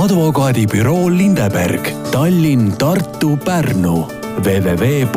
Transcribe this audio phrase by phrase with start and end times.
[0.00, 5.14] advokaadibüroo Lindeberg, Tallinn, Tartu, Pärnu www.abl.ee.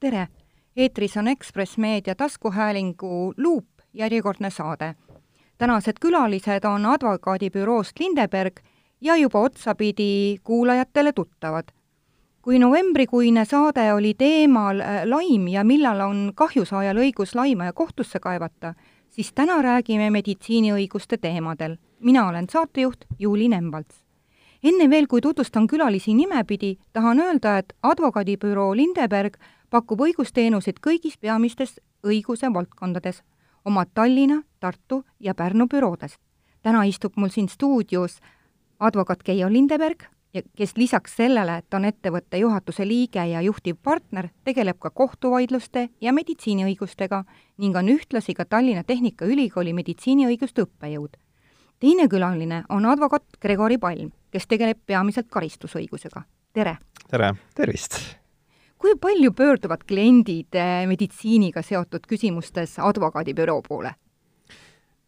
[0.00, 0.28] tere,
[0.76, 4.94] eetris on Ekspress Meedia taskuhäälingu Luup järjekordne saade.
[5.58, 8.60] tänased külalised on advokaadibüroost Lindeberg
[9.00, 11.64] ja juba otsapidi kuulajatele tuttavad
[12.42, 18.20] kui novembrikuine saade oli teemal äh, laim ja millal on kahjusaajal õigus laima ja kohtusse
[18.20, 18.74] kaevata,
[19.18, 21.76] siis täna räägime meditsiiniõiguste teemadel.
[22.00, 24.04] mina olen saatejuht Juuli Nemvalts.
[24.62, 29.36] enne veel, kui tutvustan külalisi nimepidi, tahan öelda, et advokaadibüroo Lindeberg
[29.70, 33.22] pakub õigusteenuseid kõigis peamistes õiguse valdkondades,
[33.64, 36.18] omad Tallinna, Tartu ja Pärnu büroodes.
[36.62, 38.20] täna istub mul siin stuudios
[38.80, 40.04] advokaat Keijo Lindeberg,
[40.34, 46.12] ja kes lisaks sellele, et on ettevõtte juhatuse liige ja juhtivpartner, tegeleb ka kohtuvaidluste ja
[46.12, 47.22] meditsiiniõigustega
[47.58, 51.16] ning on ühtlasi ka Tallinna Tehnikaülikooli meditsiiniõiguste õppejõud.
[51.80, 56.22] teine külaline on advokaat Gregori Palm, kes tegeleb peamiselt karistusõigusega.
[56.52, 56.76] tere!
[57.10, 57.34] tere!
[57.54, 57.98] tervist!
[58.78, 63.94] kui palju pöörduvad kliendid eh, meditsiiniga seotud küsimustes advokaadibüroo poole?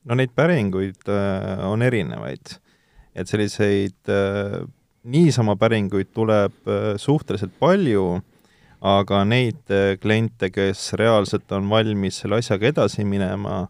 [0.04, 2.56] no neid päringuid äh, on erinevaid,
[3.14, 4.64] et selliseid äh,
[5.04, 8.20] niisama päringuid tuleb äh, suhteliselt palju,
[8.80, 13.62] aga neid äh, kliente, kes reaalselt on valmis selle asjaga edasi minema,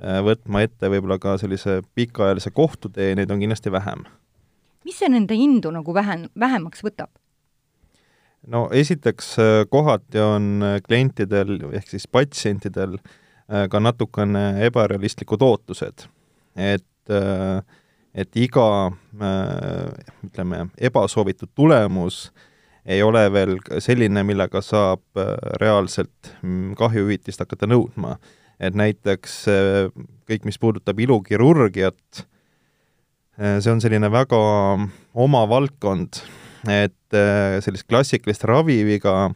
[0.00, 4.04] äh, võtma ette võib-olla ka sellise pikaajalise kohtutee, neid on kindlasti vähem.
[4.86, 7.10] mis see nende hindu nagu vähen-, vähemaks võtab?
[8.46, 9.34] no esiteks
[9.70, 12.94] kohati on klientidel ehk siis patsientidel
[13.46, 16.06] ka natukene ebarealistlikud ootused,
[16.54, 17.64] et äh,
[18.16, 19.90] et iga äh,
[20.24, 22.30] ütleme, ebasoovitud tulemus
[22.86, 28.16] ei ole veel selline, millega saab äh, reaalselt mm, kahjuhüvitist hakata nõudma.
[28.60, 29.90] et näiteks äh,
[30.28, 32.24] kõik, mis puudutab ilukirurgiat,
[33.36, 34.38] see on selline väga
[35.12, 36.22] oma valdkond,
[36.72, 37.16] et
[37.60, 39.28] sellist klassikalist raviviga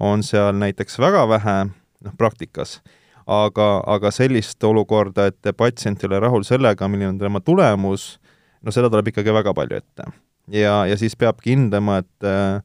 [0.00, 2.78] on seal näiteks väga vähe, noh, praktikas
[3.26, 8.16] aga, aga sellist olukorda, et patsient ei ole rahul sellega, milline on tema tulemus,
[8.62, 10.06] no seda tuleb ikkagi väga palju ette.
[10.54, 12.62] ja, ja siis peabki hindama, et äh,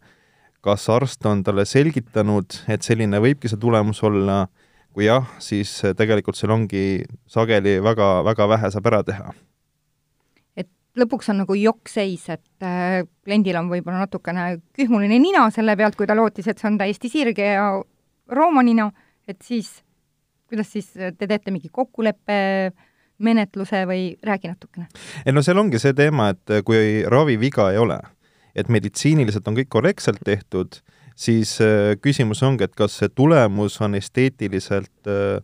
[0.66, 4.46] kas arst on talle selgitanud, et selline võibki see tulemus olla,
[4.94, 9.34] kui jah, siis tegelikult seal ongi sageli väga, väga vähe saab ära teha.
[10.58, 15.98] et lõpuks on nagu jokkseis, et äh, kliendil on võib-olla natukene kühmuline nina selle pealt,
[15.98, 17.70] kui ta lootis, et see on täiesti sirge ja
[18.28, 18.92] roomanina,
[19.28, 19.80] et siis
[20.48, 22.36] kuidas siis te teete mingi kokkuleppe
[22.68, 22.87] äh,
[23.24, 24.88] menetluse või räägi natukene?
[25.26, 28.00] ei no seal ongi see teema, et kui raviviga ei ole,
[28.56, 30.80] et meditsiiniliselt on kõik korrektselt tehtud,
[31.18, 35.42] siis äh, küsimus ongi, et kas see tulemus on esteetiliselt äh,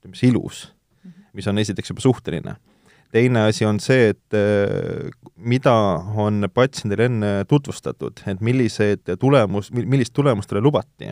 [0.00, 0.64] ütleme siis ilus,
[1.36, 2.56] mis on esiteks juba suhteline.
[3.10, 5.74] teine asi on see, et äh, mida
[6.16, 11.10] on patsiendile enne tutvustatud, et millised tulemus, millist tulemust talle lubati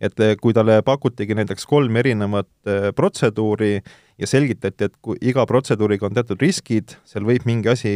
[0.00, 3.74] et eh, kui talle pakutigi näiteks kolm erinevat eh, protseduuri
[4.18, 7.94] ja selgitati, et kui iga protseduuriga on teatud riskid, seal võib mingi asi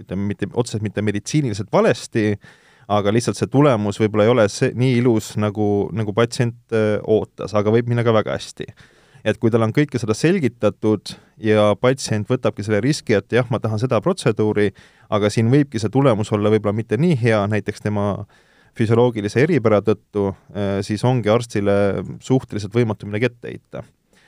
[0.00, 2.34] ütleme, mitte otseselt mitte meditsiiniliselt valesti,
[2.92, 7.56] aga lihtsalt see tulemus võib-olla ei ole see nii ilus, nagu, nagu patsient eh, ootas,
[7.56, 8.70] aga võib minna ka väga hästi.
[9.26, 13.58] et kui talle on kõike seda selgitatud ja patsient võtabki selle riski, et jah, ma
[13.58, 14.70] tahan seda protseduuri,
[15.10, 18.45] aga siin võibki see tulemus olla võib-olla mitte nii hea, näiteks tema äh,
[18.76, 23.82] füsioloogilise eripära tõttu, äh, siis ongi arstile suhteliselt võimatu midagi ette heita.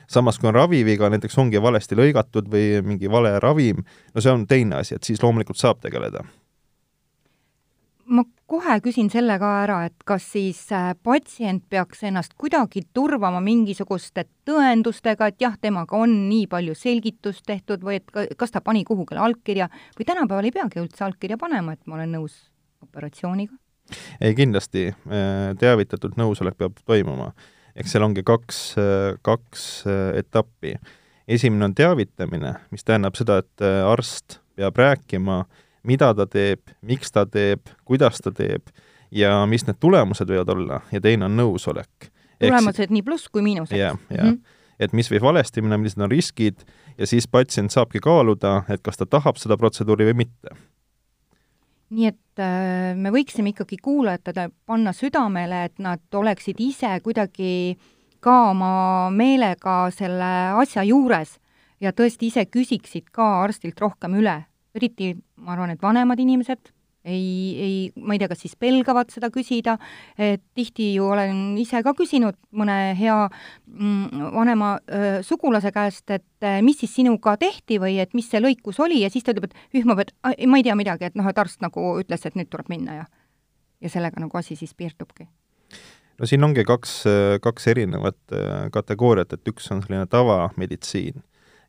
[0.09, 3.83] samas, kui on raviviga, näiteks ongi valesti lõigatud või mingi vale ravim,
[4.15, 6.25] no see on teine asi, et siis loomulikult saab tegeleda.
[8.09, 13.41] ma kohe küsin selle ka ära, et kas siis äh, patsient peaks ennast kuidagi turvama
[13.45, 18.85] mingisuguste tõendustega, et jah, temaga on nii palju selgitust tehtud või et kas ta pani
[18.85, 22.47] kuhugile allkirja või tänapäeval ei peagi üldse allkirja panema, et ma olen nõus
[22.81, 23.53] operatsiooniga
[24.21, 27.33] ei, kindlasti äh, teavitatud nõusolek peab toimuma.
[27.79, 30.75] eks seal ongi kaks, äh, kaks äh, etappi.
[31.29, 35.45] esimene on teavitamine, mis tähendab seda, et arst peab rääkima,
[35.85, 38.71] mida ta teeb, miks ta teeb, kuidas ta teeb
[39.11, 42.11] ja mis need tulemused võivad olla ja teine on nõusolek.
[42.41, 43.77] tulemused nii pluss kui miinused.
[43.77, 44.33] jah, jah.
[44.33, 46.61] -hmm et mis võib valesti minna, millised on riskid
[46.99, 50.55] ja siis patsient saabki kaaluda, et kas ta tahab seda protseduuri või mitte
[51.95, 57.79] nii et äh, me võiksime ikkagi kuulajatele panna südamele, et nad oleksid ise kuidagi
[58.21, 58.73] ka oma
[59.15, 60.31] meelega selle
[60.61, 61.39] asja juures
[61.81, 64.45] ja tõesti ise küsiksid ka arstilt rohkem üle.
[64.75, 66.71] eriti ma arvan, et vanemad inimesed,
[67.09, 67.33] ei,
[67.65, 69.77] ei, ma ei tea, kas siis pelgavad seda küsida,
[70.21, 76.47] et tihti ju olen ise ka küsinud mõne hea mm, vanema äh, sugulase käest, et
[76.47, 79.51] äh, mis siis sinuga tehti või et mis see lõikus oli ja siis ta ütleb,
[79.51, 80.15] et ühmab, et
[80.47, 83.09] ma ei tea midagi, et noh, et arst nagu ütles, et nüüd tuleb minna ja
[83.79, 85.29] ja sellega nagu asi siis piirdubki.
[86.19, 87.05] No siin ongi kaks,
[87.45, 88.33] kaks erinevat
[88.75, 91.21] kategooriat, et üks on selline tavameditsiin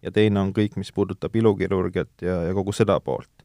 [0.01, 3.38] ja teine on kõik, mis puudutab ilukirurgiat ja, ja kogu seda poolt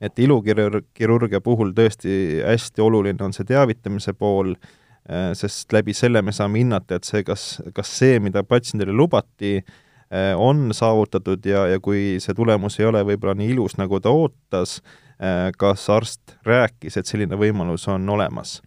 [0.00, 4.54] et ilukirurgia puhul tõesti hästi oluline on see teavitamise pool,
[5.10, 9.58] äh, sest läbi selle me saame hinnata, et see, kas, kas see, mida patsiendile lubati,
[9.60, 14.12] äh, on saavutatud ja, ja kui see tulemus ei ole võib-olla nii ilus, nagu ta
[14.14, 14.80] ootas,
[15.20, 18.60] äh, kas arst rääkis, et selline võimalus on olemas.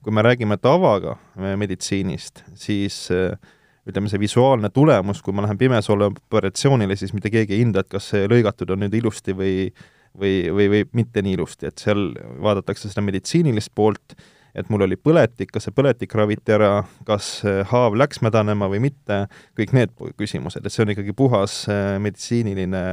[0.00, 1.18] kui me räägime tavaga
[1.60, 3.10] meditsiinist, siis
[3.84, 7.90] ütleme, see visuaalne tulemus, kui ma lähen pimesoole operatsioonile, siis mitte keegi ei hinda, et
[7.92, 9.68] kas see lõigatud on nüüd ilusti või
[10.18, 12.10] või, või, või mitte nii ilusti, et seal
[12.42, 14.16] vaadatakse seda meditsiinilist poolt,
[14.54, 17.40] et mul oli põletik, kas see põletik raviti ära, kas
[17.70, 19.22] haav läks mädanema või mitte,
[19.58, 22.84] kõik need küsimused, et see on ikkagi puhas äh, meditsiiniline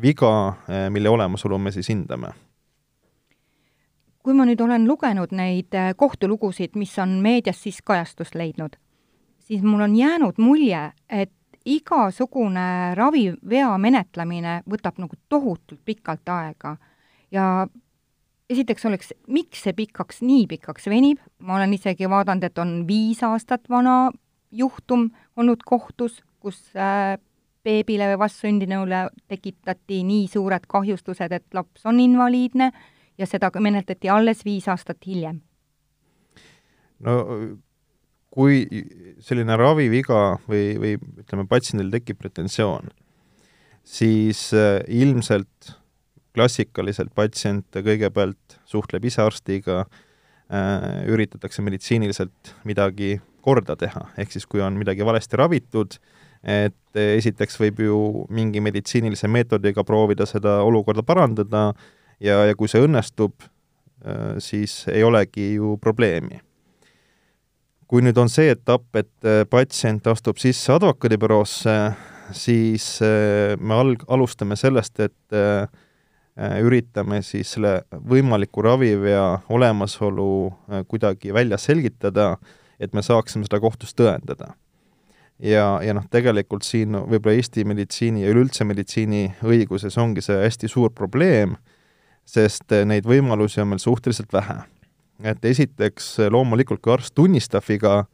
[0.00, 0.32] viga,
[0.68, 2.32] äh, mille olemasolu me siis hindame.
[4.24, 8.78] Kui ma nüüd olen lugenud neid äh, kohtulugusid, mis on meedias siis kajastust leidnud,
[9.44, 11.32] siis mul on jäänud mulje, et
[11.64, 16.76] igasugune ravivea menetlemine võtab nagu tohutult pikalt aega
[17.32, 17.66] ja
[18.50, 23.22] esiteks oleks, miks see pikaks, nii pikaks venib, ma olen isegi vaadanud, et on viis
[23.24, 24.12] aastat vana
[24.52, 27.16] juhtum olnud kohtus, kus äh,
[27.64, 32.70] beebile või vastsündinule tekitati nii suured kahjustused, et laps on invaliidne
[33.18, 35.40] ja seda menetleti alles viis aastat hiljem.
[37.00, 37.16] no
[38.34, 38.64] kui
[39.22, 42.90] selline raviviga või, või ütleme, patsiendil tekib pretensioon,
[43.86, 45.74] siis äh, ilmselt
[46.34, 54.62] klassikaliselt patsient kõigepealt suhtleb ise arstiga äh,, üritatakse meditsiiniliselt midagi korda teha, ehk siis kui
[54.64, 55.98] on midagi valesti ravitud,
[56.44, 57.98] et esiteks võib ju
[58.34, 61.68] mingi meditsiinilise meetodiga proovida seda olukorda parandada
[62.20, 63.46] ja, ja kui see õnnestub,
[64.02, 66.42] äh, siis ei olegi ju probleemi
[67.88, 71.76] kui nüüd on see etapp, et äh, patsient astub sisse advokaadibüroosse,
[72.34, 75.66] siis äh, me alg-, alustame sellest, et äh,
[76.64, 80.30] üritame siis selle võimaliku ravivea olemasolu
[80.90, 82.32] kuidagi välja selgitada,
[82.82, 84.56] et me saaksime seda kohtus tõendada.
[85.38, 90.90] ja, ja noh, tegelikult siin võib-olla Eesti meditsiini ja üleüldse meditsiiniõiguses ongi see hästi suur
[90.90, 91.54] probleem,
[92.26, 94.64] sest neid võimalusi on meil suhteliselt vähe
[95.22, 98.04] et esiteks loomulikult, kui arst tunnistab viga,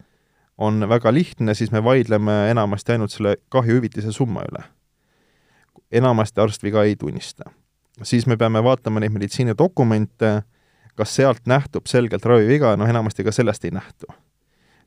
[0.60, 4.64] on väga lihtne, siis me vaidleme enamasti ainult selle kahjuhüvitise summa üle.
[5.92, 7.50] enamasti arst viga ei tunnista.
[8.02, 10.42] siis me peame vaatama neid meditsiinidokumente,
[10.94, 14.06] kas sealt nähtub selgelt raviviga, noh enamasti ka sellest ei nähtu.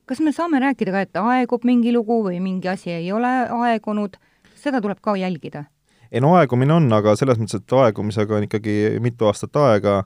[0.06, 4.16] kas me saame rääkida ka, et aegub mingi lugu või mingi asi ei ole aegunud,
[4.54, 5.64] seda tuleb ka jälgida?
[6.12, 10.04] ei no aegumine on, aga selles mõttes, et aegumisega on ikkagi mitu aastat aega,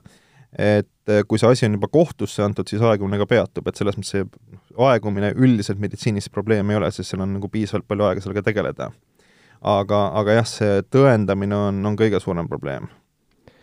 [0.57, 0.89] et
[1.27, 4.25] kui see asi on juba kohtusse antud, siis aegumine ka peatub, et selles mõttes see
[4.89, 8.91] aegumine üldiselt meditsiinis probleem ei ole, sest seal on nagu piisavalt palju aega sellega tegeleda.
[9.59, 12.87] aga, aga jah, see tõendamine on, on kõige suurem probleem.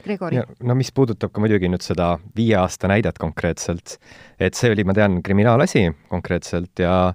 [0.07, 0.39] Gregori.
[0.63, 3.97] no mis puudutab ka muidugi nüüd seda viie aasta näidet konkreetselt,
[4.39, 7.15] et see oli, ma tean, kriminaalasi konkreetselt ja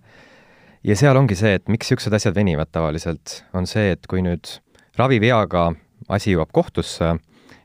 [0.84, 4.58] ja seal ongi see, et miks niisugused asjad venivad tavaliselt, on see, et kui nüüd
[5.00, 5.70] raviveaga
[6.12, 7.16] asi jõuab kohtusse,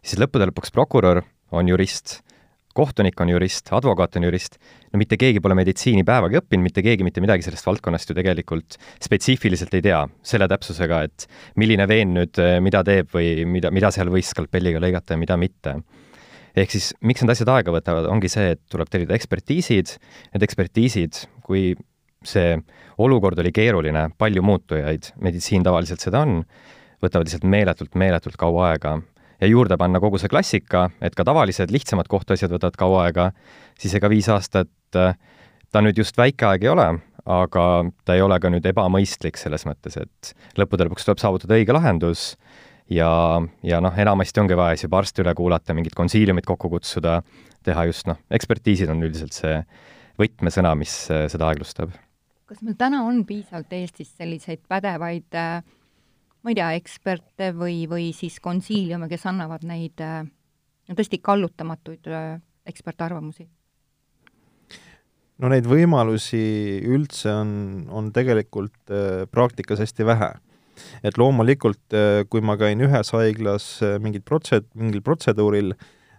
[0.04, 2.20] siis lõppude lõpuks prokurör on jurist,
[2.76, 4.58] kohtunik on jurist, advokaat on jurist,
[4.92, 8.78] no mitte keegi pole meditsiini päevagi õppinud, mitte keegi mitte midagi sellest valdkonnast ju tegelikult
[9.02, 11.26] spetsiifiliselt ei tea, selle täpsusega, et
[11.60, 15.38] milline veen nüüd eh, mida teeb või mida, mida seal võis skalpelliga lõigata ja mida
[15.40, 15.78] mitte.
[16.56, 19.96] ehk siis miks need asjad aega võtavad, ongi see, et tuleb tellida ekspertiisid,
[20.34, 21.74] need ekspertiisid, kui
[22.26, 22.56] see
[22.98, 26.40] olukord oli keeruline, palju muutujaid, meditsiin tavaliselt seda on,
[27.04, 28.96] võtavad lihtsalt meeletult, meeletult kaua aega
[29.40, 33.30] ja juurde panna kogu see klassika, et ka tavalised lihtsamad kohtuasjad võtavad kaua aega,
[33.78, 35.16] siis ega viis aastat äh,
[35.72, 36.86] ta nüüd just väike aeg ei ole,
[37.26, 37.64] aga
[38.06, 42.30] ta ei ole ka nüüd ebamõistlik selles mõttes, et lõppude lõpuks tuleb saavutada õige lahendus
[42.92, 43.10] ja,
[43.66, 47.20] ja noh, enamasti ongi vaja siis juba arsti üle kuulata, mingid konsiiliumid kokku kutsuda,
[47.66, 49.58] teha just noh, ekspertiisid on üldiselt see
[50.20, 51.94] võtmesõna, mis äh, seda aeglustab.
[52.46, 55.58] kas meil täna on piisavalt Eestis selliseid pädevaid äh,
[56.46, 59.98] ma ei tea, eksperte või, või siis konsiiliume, kes annavad neid
[60.86, 62.36] no tõesti kallutamatuid äh,
[62.70, 63.48] ekspertarvamusi?
[65.42, 66.40] no neid võimalusi
[66.88, 67.50] üldse on,
[67.92, 70.30] on tegelikult äh, praktikas hästi vähe.
[71.02, 73.68] et loomulikult, äh, kui ma käin ühes haiglas
[74.00, 75.74] mingit protse-, mingil protseduuril,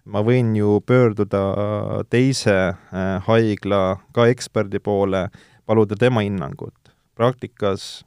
[0.06, 5.28] ma võin ju pöörduda teise äh, haigla ka eksperdi poole,
[5.66, 6.76] paluda tema hinnangut.
[7.18, 8.06] praktikas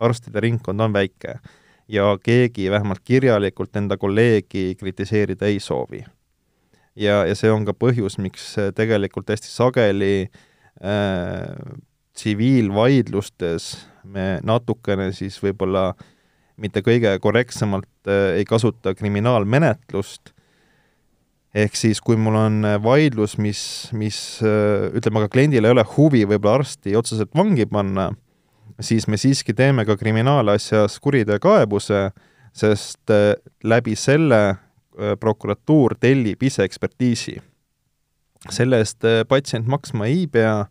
[0.00, 1.38] arstide ringkond on väike
[1.88, 6.04] ja keegi vähemalt kirjalikult enda kolleegi kritiseerida ei soovi.
[6.96, 11.78] ja, ja see on ka põhjus, miks tegelikult hästi sageli äh,
[12.14, 15.90] tsiviilvaidlustes äh, me natukene siis võib-olla
[16.60, 20.32] mitte kõige korrektsemalt äh, ei kasuta kriminaalmenetlust,
[21.54, 23.62] ehk siis kui mul on vaidlus, mis,
[23.96, 28.10] mis äh, ütleme, aga kliendil ei ole huvi võib-olla arsti otseselt vangi panna,
[28.80, 32.10] siis me siiski teeme ka kriminaalasjas kuriteokaebuse,
[32.52, 33.34] sest äh,
[33.64, 34.56] läbi selle
[35.20, 37.38] prokuratuur tellib ise ekspertiisi.
[38.50, 40.66] selle eest patsient maksma ei pea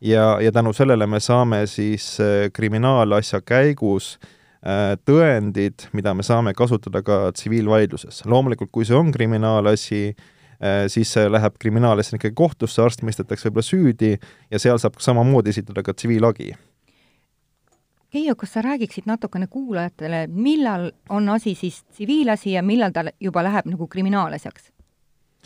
[0.00, 6.54] ja, ja tänu sellele me saame siis äh, kriminaalasja käigus äh, tõendid, mida me saame
[6.54, 8.24] kasutada ka tsiviilvaidluses.
[8.26, 10.02] loomulikult, kui see on kriminaalasi,
[10.60, 14.16] äh, siis see läheb kriminaalasjana ikkagi kohtusse, arst mõistetakse võib-olla süüdi
[14.50, 16.54] ja seal saab samamoodi esitada ka tsiviilhagi.
[18.10, 23.42] Keiu, kas sa räägiksid natukene kuulajatele, millal on asi siis tsiviilasi ja millal ta juba
[23.42, 24.70] läheb nagu kriminaalasjaks?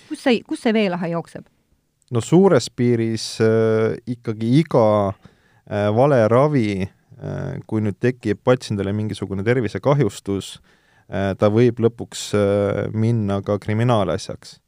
[0.09, 1.47] kus see, kus see veelahe jookseb?
[2.11, 9.45] no suures piiris äh, ikkagi iga äh, vale ravi äh,, kui nüüd tekib patsiendile mingisugune
[9.47, 14.59] tervisekahjustus äh,, ta võib lõpuks äh, minna ka kriminaalasjaks.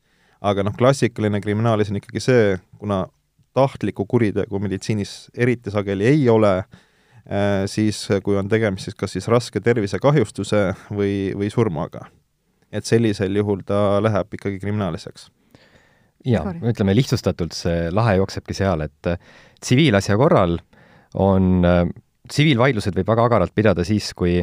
[0.41, 3.05] aga noh, klassikaline kriminaalasi on ikkagi see, kuna
[3.53, 6.81] tahtlikku kuritegu meditsiinis eriti sageli ei ole äh,,
[7.71, 12.09] siis kui on tegemist siis kas siis raske tervisekahjustuse või, või surmaga.
[12.73, 15.29] et sellisel juhul ta läheb ikkagi kriminaalasjaks
[16.29, 20.59] jaa, ütleme lihtsustatult, see lahe jooksebki seal, et äh, tsiviilasja korral
[21.21, 21.87] on, äh,
[22.31, 24.41] tsiviilvaidlused võib väga agaralt pidada siis, kui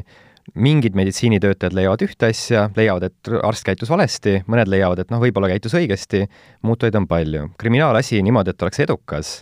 [0.59, 5.51] mingid meditsiinitöötajad leiavad ühte asja, leiavad, et arst käitus valesti, mõned leiavad, et noh, võib-olla
[5.51, 6.23] käitus õigesti,
[6.65, 7.51] muutujaid on palju.
[7.59, 9.33] kriminaalasi niimoodi, et oleks edukas,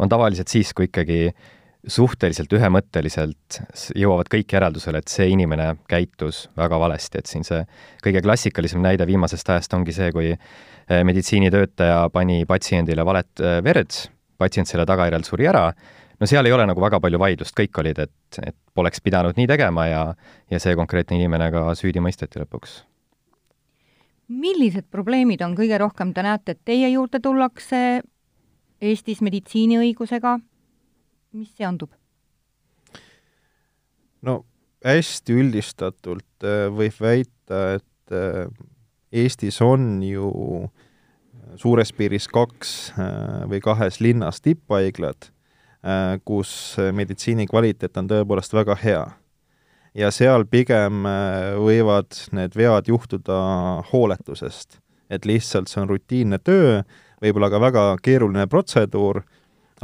[0.00, 1.34] on tavaliselt siis, kui ikkagi
[1.86, 3.60] suhteliselt ühemõtteliselt
[3.96, 7.60] jõuavad kõik järeldusele, et see inimene käitus väga valesti, et siin see
[8.04, 13.94] kõige klassikalisem näide viimasest ajast ongi see, kui eh, meditsiinitöötaja pani patsiendile valet eh, verd,
[14.38, 15.68] patsient selle tagajärjel suri ära,
[16.18, 19.46] no seal ei ole nagu väga palju vaidlust, kõik olid, et, et poleks pidanud nii
[19.50, 20.02] tegema ja,
[20.50, 22.82] ja see konkreetne inimene ka süüdi mõisteti lõpuks.
[24.28, 28.02] millised probleemid on kõige rohkem, te näete, et teie juurde tullakse
[28.78, 30.36] Eestis meditsiiniõigusega
[31.32, 31.90] mis seondub?
[34.22, 34.42] no
[34.84, 38.46] hästi üldistatult äh, võib väita, et äh,
[39.12, 40.28] Eestis on ju
[41.56, 45.32] suures piiris kaks äh, või kahes linnas tipphaiglad,
[46.26, 46.50] kus
[46.92, 49.04] meditsiini kvaliteet on tõepoolest väga hea.
[49.94, 51.06] ja seal pigem
[51.62, 53.36] võivad need vead juhtuda
[53.92, 56.82] hooletusest, et lihtsalt see on rutiinne töö,
[57.22, 59.22] võib-olla ka väga keeruline protseduur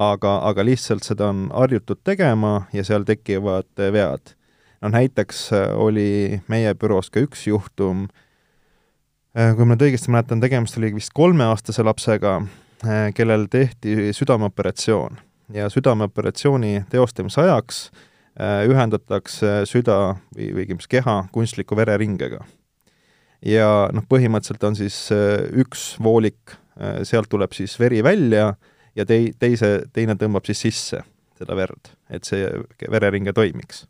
[0.01, 4.35] aga, aga lihtsalt seda on harjutud tegema ja seal tekivad vead.
[4.83, 8.09] no näiteks äh, oli meie büroos ka üks juhtum,
[9.37, 12.43] äh, kui ma nüüd õigesti mäletan, tegemist oli vist kolmeaastase lapsega,
[13.17, 15.17] kellel tehti südameoperatsioon
[15.57, 17.79] ja südameoperatsiooni teostamise ajaks
[18.69, 22.43] ühendatakse süda või, või õigemini keha kunstliku vereringega.
[23.47, 24.99] ja noh, põhimõtteliselt on siis
[25.63, 26.59] üks voolik,
[27.09, 28.51] sealt tuleb siis veri välja
[28.97, 31.03] ja tei-, teise, teine tõmbab siis sisse
[31.39, 32.47] seda verd, et see
[32.91, 33.87] vereringe toimiks.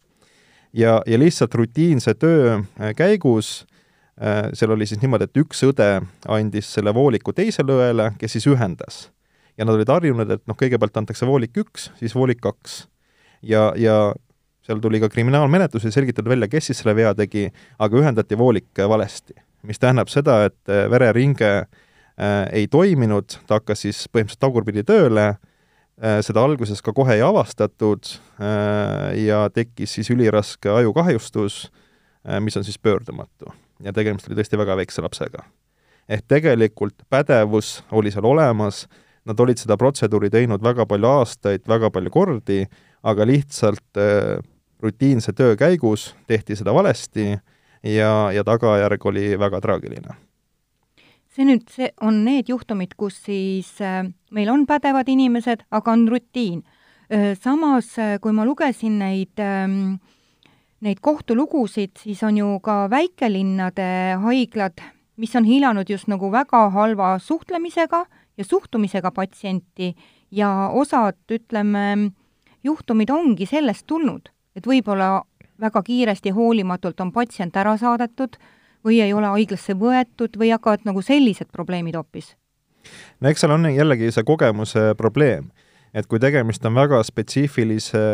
[0.73, 3.66] ja, ja lihtsalt rutiinse töö äh, käigus
[4.20, 5.88] äh, seal oli siis niimoodi, et üks õde
[6.28, 9.08] andis selle vooliku teisele õele, kes siis ühendas.
[9.58, 12.87] ja nad olid harjunud, et noh, kõigepealt antakse voolik üks, siis voolik kaks.
[13.42, 14.14] ja, ja
[14.64, 18.87] seal tuli ka kriminaalmenetlus ja selgitati välja, kes siis selle vea tegi, aga ühendati voolik
[18.88, 19.34] valesti.
[19.62, 21.82] mis tähendab seda, et äh, vereringe äh,
[22.52, 28.06] ei toiminud, ta hakkas siis põhimõtteliselt tagurpidi tööle äh,, seda alguses ka kohe ei avastatud
[28.38, 33.50] äh, ja tekkis siis üliraske ajukahjustus äh,, mis on siis pöördumatu.
[33.83, 35.42] ja tegemist oli tõesti väga väikse lapsega.
[36.09, 38.87] ehk tegelikult pädevus oli seal olemas,
[39.25, 42.66] nad olid seda protseduuri teinud väga palju aastaid, väga palju kordi,
[43.02, 44.38] aga lihtsalt äh,
[44.83, 47.33] rutiinse töö käigus tehti seda valesti
[47.83, 50.14] ja, ja tagajärg oli väga traagiline
[51.35, 56.07] see nüüd, see on need juhtumid, kus siis äh, meil on pädevad inimesed, aga on
[56.11, 56.62] rutiin.
[57.11, 59.97] Äh, samas, äh, kui ma lugesin neid, ähm,
[60.85, 63.88] neid kohtulugusid, siis on ju ka väikelinnade
[64.23, 64.83] haiglad,
[65.19, 68.05] mis on hiilanud just nagu väga halva suhtlemisega
[68.38, 69.95] ja suhtumisega patsienti
[70.35, 72.12] ja osad, ütleme,
[72.64, 75.23] juhtumid ongi sellest tulnud, et võib-olla
[75.61, 78.38] väga kiiresti, hoolimatult on patsient ära saadetud
[78.85, 82.35] või ei ole haiglasse võetud või hakkavad nagu sellised probleemid hoopis?
[83.21, 85.50] no eks seal on jällegi see kogemuse probleem,
[85.95, 88.05] et kui tegemist on väga spetsiifilise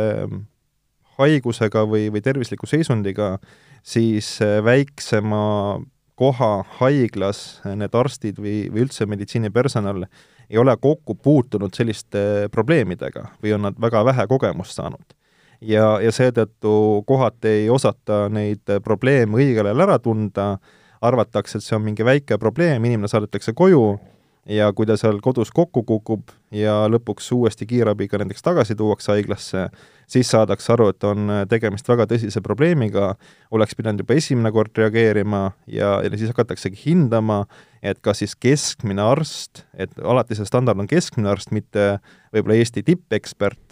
[1.21, 3.35] haigusega või, või tervisliku seisundiga,
[3.83, 5.81] siis väiksema
[6.21, 10.05] koha haiglas need arstid või, või üldse meditsiinipersonal
[10.51, 15.20] ei ole kokku puutunud selliste probleemidega või on nad väga vähe kogemust saanud
[15.61, 20.53] ja, ja seetõttu kohati ei osata neid probleeme õigel ajal ära tunda,
[21.01, 23.95] arvatakse, et see on mingi väike probleem, inimene saadetakse koju
[24.49, 29.67] ja kui ta seal kodus kokku kukub ja lõpuks uuesti kiirabiga näiteks tagasi tuuakse haiglasse,
[30.11, 33.15] siis saadakse aru, et on tegemist väga tõsise probleemiga,
[33.55, 37.45] oleks pidanud juba esimene kord reageerima ja, ja siis hakataksegi hindama,
[37.83, 41.93] et kas siis keskmine arst, et alati see standard on keskmine arst, mitte
[42.35, 43.70] võib-olla Eesti tippekspert,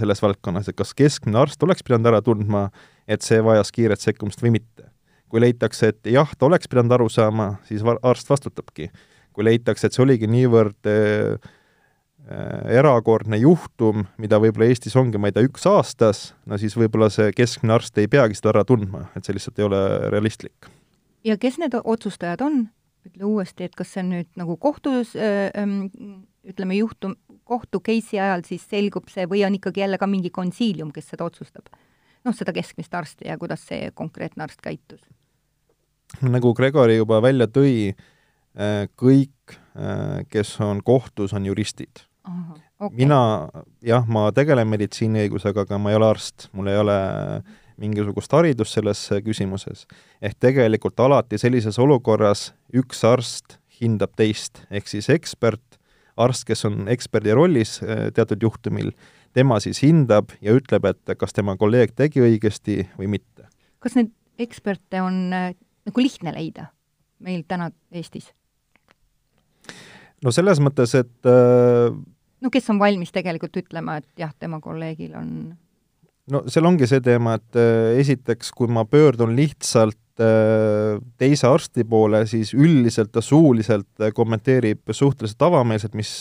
[0.00, 2.68] selles valdkonnas, et kas keskmine arst oleks pidanud ära tundma,
[3.08, 4.88] et see vajas kiiret sekkumist või mitte.
[5.30, 8.90] kui leitakse, et jah, ta oleks pidanud aru saama, siis arst vastutabki.
[9.32, 11.38] kui leitakse, et see oligi niivõrd äh,
[12.68, 17.30] erakordne juhtum, mida võib-olla Eestis ongi, ma ei tea, üks aastas, no siis võib-olla see
[17.32, 20.68] keskmine arst ei peagi seda ära tundma, et see lihtsalt ei ole realistlik.
[21.24, 22.68] ja kes need otsustajad on?
[23.06, 25.78] ütle uuesti, et kas see on nüüd nagu kohtus äh, äh,
[26.44, 27.16] ütleme, juhtum,
[27.50, 31.26] kohtu case'i ajal siis selgub see või on ikkagi jälle ka mingi konsiilium, kes seda
[31.26, 31.70] otsustab?
[32.24, 35.02] noh, seda keskmist arsti ja kuidas see konkreetne arst käitus?
[36.20, 37.94] nagu Gregori juba välja tõi,
[38.58, 42.06] äh, kõik, äh, kes on kohtus, on juristid.
[42.80, 42.96] Okay.
[43.00, 43.48] mina,
[43.82, 46.96] jah, ma tegelen meditsiiniõigusega, aga ma ei ole arst, mul ei ole
[47.80, 49.86] mingisugust haridust selles küsimuses.
[50.22, 55.79] ehk tegelikult alati sellises olukorras üks arst hindab teist, ehk siis ekspert
[56.16, 58.92] arst, kes on eksperdi rollis äh, teatud juhtumil,
[59.36, 63.48] tema siis hindab ja ütleb, et kas tema kolleeg tegi õigesti või mitte.
[63.80, 65.52] kas neid eksperte on äh,
[65.86, 66.70] nagu lihtne leida
[67.20, 68.32] meil täna Eestis?
[70.24, 71.90] no selles mõttes, et äh,
[72.40, 75.34] no kes on valmis tegelikult ütlema, et jah, tema kolleegil on
[76.28, 81.84] no seal ongi see teema, et äh, esiteks, kui ma pöördun lihtsalt äh, teise arsti
[81.88, 86.12] poole, siis üldiselt ta suuliselt äh, kommenteerib suhteliselt avameelselt, mis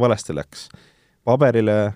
[0.00, 0.68] valesti läks.
[1.24, 1.94] paberile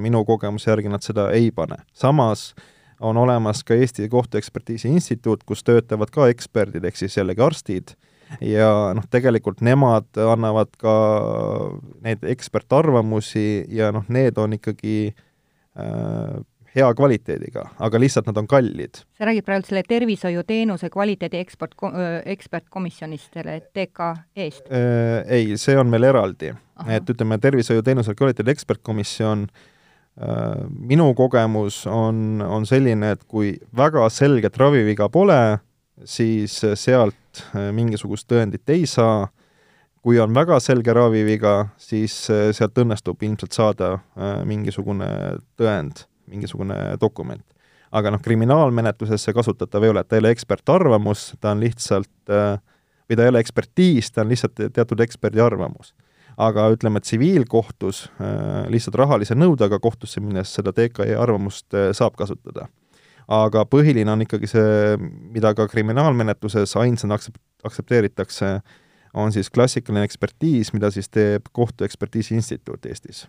[0.00, 1.76] minu kogemuse järgi nad seda ei pane.
[1.94, 2.54] samas
[3.00, 7.94] on olemas ka Eesti Kohtuekspertiisi Instituut, kus töötavad ka eksperdid, ehk siis jällegi arstid,
[8.44, 10.94] ja noh, tegelikult nemad annavad ka
[12.04, 15.14] neid ekspertarvamusi ja noh, need on ikkagi
[15.78, 16.36] äh,
[16.74, 19.02] hea kvaliteediga, aga lihtsalt nad on kallid.
[19.18, 21.74] sa räägid praegu selle tervishoiuteenuse kvaliteedi eksport,
[22.24, 24.70] ekspertkomisjonist, selle TKE-st?
[25.26, 26.54] Ei, see on meil eraldi.
[26.88, 29.48] et ütleme, tervishoiuteenuse kvaliteedi ekspertkomisjon
[30.78, 35.58] minu kogemus on, on selline, et kui väga selget raviviga pole,
[36.04, 39.28] siis sealt mingisugust tõendit ei saa,
[40.02, 43.98] kui on väga selge raviviga, siis sealt õnnestub ilmselt saada
[44.48, 45.10] mingisugune
[45.60, 47.44] tõend mingisugune dokument.
[47.90, 52.30] aga noh, kriminaalmenetluses see kasutatav ei ole, et ta ei ole ekspertarvamus, ta on lihtsalt
[52.30, 52.60] äh,
[53.10, 55.94] või ta ei ole ekspertiis, ta on lihtsalt teatud eksperdi arvamus.
[56.40, 62.68] aga ütleme, tsiviilkohtus äh, lihtsalt rahalise nõudega kohtusse minnes seda TKE arvamust äh, saab kasutada.
[63.28, 64.96] aga põhiline on ikkagi see,
[65.34, 68.60] mida ka kriminaalmenetluses ainsana aktsept-, aktsepteeritakse,
[69.14, 73.26] on siis klassikaline ekspertiis, mida siis teeb Kohtuekspertiisi Instituut Eestis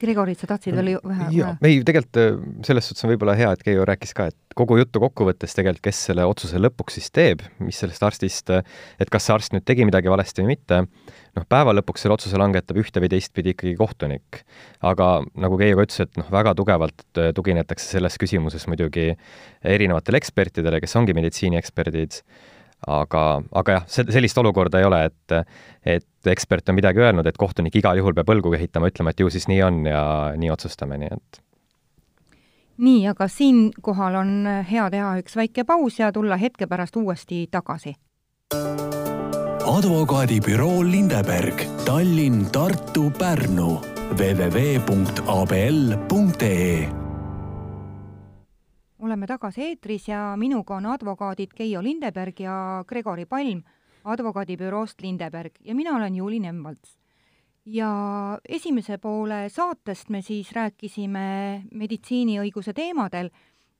[0.00, 1.28] Gregorit, sa tahtsid veel vähe?
[1.34, 4.78] jaa, ei tegelikult äh, selles suhtes on võib-olla hea, et Keijo rääkis ka, et kogu
[4.80, 8.66] juttu kokkuvõttes tegelikult, kes selle otsuse lõpuks siis teeb, mis sellest arstist, äh,
[9.00, 10.82] et kas see arst nüüd tegi midagi valesti või mitte,
[11.38, 14.42] noh, päeva lõpuks selle otsuse langetab ühte või teistpidi ikkagi kohtunik.
[14.82, 15.08] aga
[15.38, 19.10] nagu Keijo ka ütles, et noh, väga tugevalt äh, tuginetakse selles küsimuses muidugi
[19.64, 22.22] erinevatele ekspertidele, kes ongi meditsiinieksperdid
[22.86, 25.32] aga, aga jah, sellist olukorda ei ole, et,
[25.98, 29.30] et ekspert on midagi öelnud, et kohtunik igal juhul peab õlgu kehitama, ütlema, et ju
[29.32, 30.02] siis nii on ja
[30.38, 31.42] nii otsustame, nii et.
[32.78, 37.94] nii, aga siinkohal on hea teha üks väike paus ja tulla hetke pärast uuesti tagasi.
[39.68, 43.80] advokaadibüroo Lindeberg, Tallinn, Tartu, Pärnu
[44.16, 45.28] www.abl.ee
[48.98, 53.62] oleme tagasi eetris ja minuga on advokaadid Keijo Lindeberg ja Gregori Palm
[54.04, 56.96] advokaadibüroost Lindeberg ja mina olen Juuli Nemvalts.
[57.64, 57.90] ja
[58.48, 63.28] esimese poole saatest me siis rääkisime meditsiiniõiguse teemadel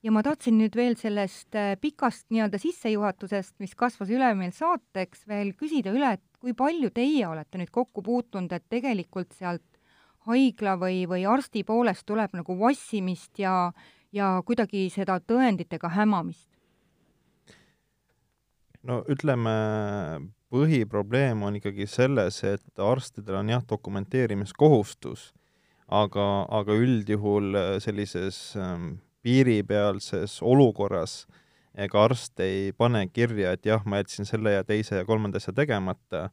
[0.03, 5.25] ja ma tahtsin nüüd veel sellest äh, pikast nii-öelda sissejuhatusest, mis kasvas üle meil saateks,
[5.27, 9.65] veel küsida üle, et kui palju teie olete nüüd kokku puutunud, et tegelikult sealt
[10.29, 13.71] haigla või, või arsti poolest tuleb nagu vassimist ja
[14.15, 16.47] ja kuidagi seda tõenditega hämamist?
[18.83, 19.51] no ütleme,
[20.49, 25.33] põhiprobleem on ikkagi selles, et arstidel on jah, dokumenteerimiskohustus,
[25.87, 28.93] aga, aga üldjuhul sellises ähm,
[29.25, 31.25] piiripealses olukorras
[31.79, 35.53] ega arst ei pane kirja, et jah, ma jätsin selle ja teise ja kolmanda asja
[35.55, 36.29] tegemata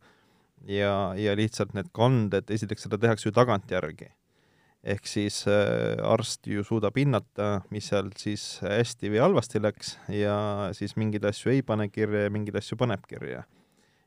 [0.66, 4.10] ja, ja lihtsalt need kanded, esiteks seda tehakse ju tagantjärgi.
[4.84, 10.36] Ehk siis äh, arst ju suudab hinnata, mis seal siis hästi või halvasti läks ja
[10.76, 13.44] siis mingeid asju ei pane kirja ja mingeid asju paneb kirja.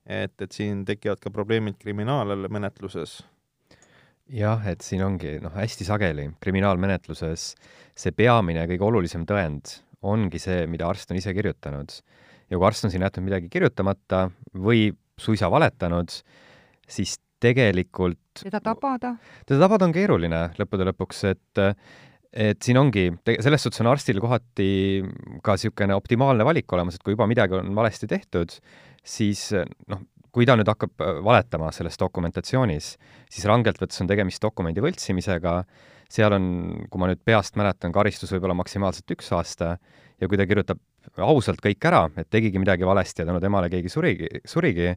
[0.05, 3.19] et, et siin tekivad ka probleemid kriminaalmenetluses
[4.29, 7.53] jah, et siin ongi noh, hästi sageli kriminaalmenetluses
[7.97, 11.91] see peamine kõige olulisem tõend ongi see, mida arst on ise kirjutanud.
[12.49, 16.09] ja kui arst on siin jätnud midagi kirjutamata või suisa valetanud,
[16.89, 19.15] siis tegelikult teda tabada?
[19.45, 21.63] teda tabada on keeruline lõppude lõpuks, et
[22.29, 23.07] et siin ongi,
[23.41, 24.69] selles suhtes on arstil kohati
[25.41, 28.53] ka niisugune optimaalne valik olemas, et kui juba midagi on valesti tehtud,
[29.01, 29.47] siis
[29.89, 32.91] noh, kui ta nüüd hakkab valetama selles dokumentatsioonis,
[33.31, 35.55] siis rangelt võttes on tegemist dokumendi võltsimisega,
[36.09, 36.45] seal on,
[36.89, 39.73] kui ma nüüd peast mäletan, karistus võib olla maksimaalselt üks aasta
[40.19, 40.81] ja kui ta kirjutab
[41.25, 44.93] ausalt kõik ära, et tegigi midagi valesti ja tänu temale keegi surigi, surigi,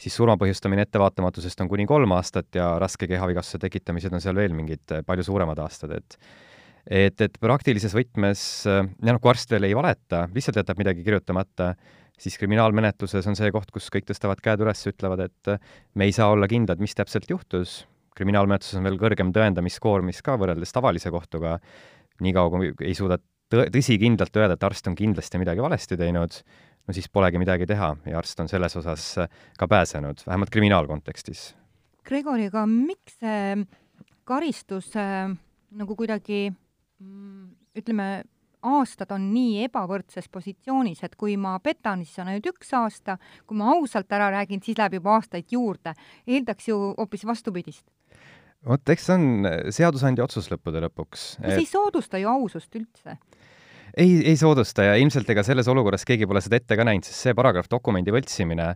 [0.00, 4.54] siis surma põhjustamine ettevaatamatusest on kuni kolm aastat ja raske kehavigastuse tekitamised on seal veel
[4.56, 6.18] mingid eh, palju suuremad aastad, et
[6.90, 11.74] et, et praktilises võtmes, ja noh, kui arst veel ei valeta, lihtsalt jätab midagi kirjutamata,
[12.20, 15.52] siis kriminaalmenetluses on see koht, kus kõik tõstavad käed üles, ütlevad, et
[15.94, 17.82] me ei saa olla kindlad, mis täpselt juhtus,
[18.16, 21.58] kriminaalmenetluses on veel kõrgem tõendamiskoormis ka võrreldes tavalise kohtuga,
[22.24, 23.20] niikaua kui ei suuda
[23.52, 26.40] tõ-, tõsikindlalt öelda, et arst on kindlasti midagi valesti teinud,
[26.90, 29.06] no siis polegi midagi teha ja arst on selles osas
[29.58, 31.52] ka pääsenud, vähemalt kriminaalkontekstis.
[32.06, 33.60] Gregori, aga miks see
[34.26, 35.30] karistus äh,
[35.78, 37.46] nagu kuidagi mm,
[37.78, 38.08] ütleme,
[38.66, 43.56] aastad on nii ebavõrdses positsioonis, et kui ma petan, siis on ainult üks aasta, kui
[43.60, 45.94] ma ausalt ära räägin, siis läheb juba aastaid juurde.
[46.26, 47.86] eeldaks ju hoopis vastupidist.
[48.66, 51.36] vot eks see on seadusandja otsus lõppude lõpuks.
[51.38, 51.62] see et...
[51.62, 53.16] ei soodusta ju ausust üldse
[53.96, 57.26] ei, ei soodusta ja ilmselt ega selles olukorras keegi pole seda ette ka näinud, sest
[57.26, 58.68] see paragrahv, dokumendi võltsimine,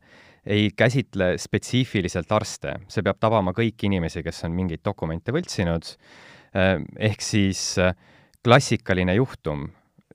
[0.44, 5.94] ei käsitle spetsiifiliselt arste, see peab tabama kõiki inimesi, kes on mingeid dokumente võltsinud,
[6.55, 7.94] ehm, ehk siis äh,
[8.44, 9.68] klassikaline juhtum,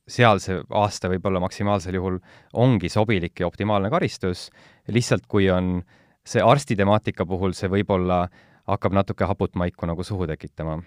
[0.10, 2.20] seal see aasta võib-olla maksimaalsel juhul
[2.58, 4.48] ongi sobilik ja optimaalne karistus,
[4.90, 5.80] lihtsalt kui on
[6.26, 8.24] see arsti temaatika puhul, see võib-olla
[8.70, 10.80] hakkab natuke haput maiku nagu suhu tekitama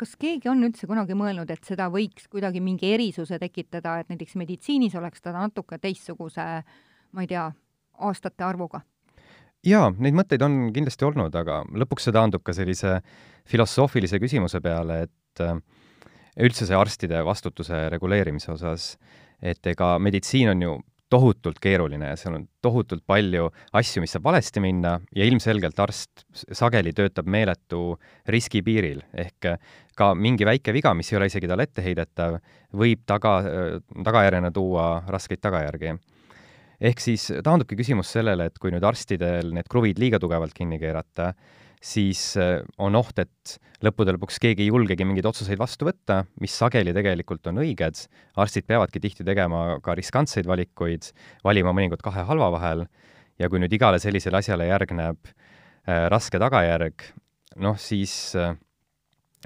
[0.00, 4.38] kas keegi on üldse kunagi mõelnud, et seda võiks kuidagi mingi erisuse tekitada, et näiteks
[4.40, 6.46] meditsiinis oleks ta natuke teistsuguse,
[7.12, 7.50] ma ei tea,
[8.00, 8.84] aastate arvuga?
[9.66, 12.94] jaa, neid mõtteid on kindlasti olnud, aga lõpuks see taandub ka sellise
[13.50, 15.58] filosoofilise küsimuse peale, et äh,
[16.40, 18.94] üldse see arstide vastutuse reguleerimise osas,
[19.42, 20.78] et ega meditsiin on ju
[21.10, 26.24] tohutult keeruline ja seal on tohutult palju asju, mis saab valesti minna ja ilmselgelt arst
[26.32, 27.96] sageli töötab meeletu
[28.30, 29.50] riski piiril, ehk
[29.98, 32.38] ka mingi väike viga, mis ei ole isegi talle etteheidetav,
[32.78, 33.34] võib taga,
[34.06, 35.96] tagajärjena tuua raskeid tagajärgi.
[36.80, 41.34] ehk siis taandubki küsimus sellele, et kui nüüd arstidel need kruvid liiga tugevalt kinni keerata,
[41.80, 46.52] siis äh, on oht, et lõppude lõpuks keegi ei julgegi mingeid otsuseid vastu võtta, mis
[46.52, 48.02] sageli tegelikult on õiged,
[48.40, 51.08] arstid peavadki tihti tegema ka riskantseid valikuid,
[51.44, 52.84] valima mõnikord kahe halva vahel,
[53.40, 57.06] ja kui nüüd igale sellisele asjale järgneb äh, raske tagajärg,
[57.64, 58.52] noh siis äh,,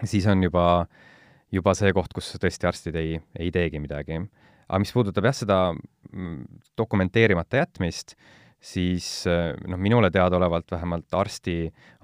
[0.03, 0.87] siis on juba,
[1.55, 4.19] juba see koht, kus tõesti arstid ei, ei teegi midagi.
[4.67, 6.41] aga mis puudutab jah, seda mm,
[6.79, 8.17] dokumenteerimata jätmist,
[8.65, 11.57] siis eh, noh, minule teadaolevalt vähemalt arsti,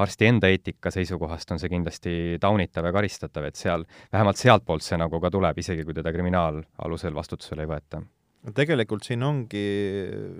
[0.02, 4.98] arsti enda eetika seisukohast on see kindlasti taunitav ja karistatav, et seal, vähemalt sealtpoolt see
[5.00, 8.02] nagu ka tuleb, isegi kui teda kriminaalalusel vastutusele ei võeta.
[8.44, 9.64] no tegelikult siin ongi,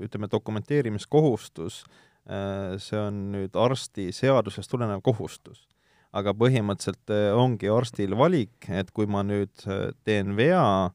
[0.05, 1.83] ütleme, dokumenteerimiskohustus,
[2.29, 5.67] eh, see on nüüd arsti seadusest tulenev kohustus.
[6.13, 9.65] aga põhimõtteliselt eh, ongi arstil valik, et kui ma nüüd
[10.05, 10.91] teen vea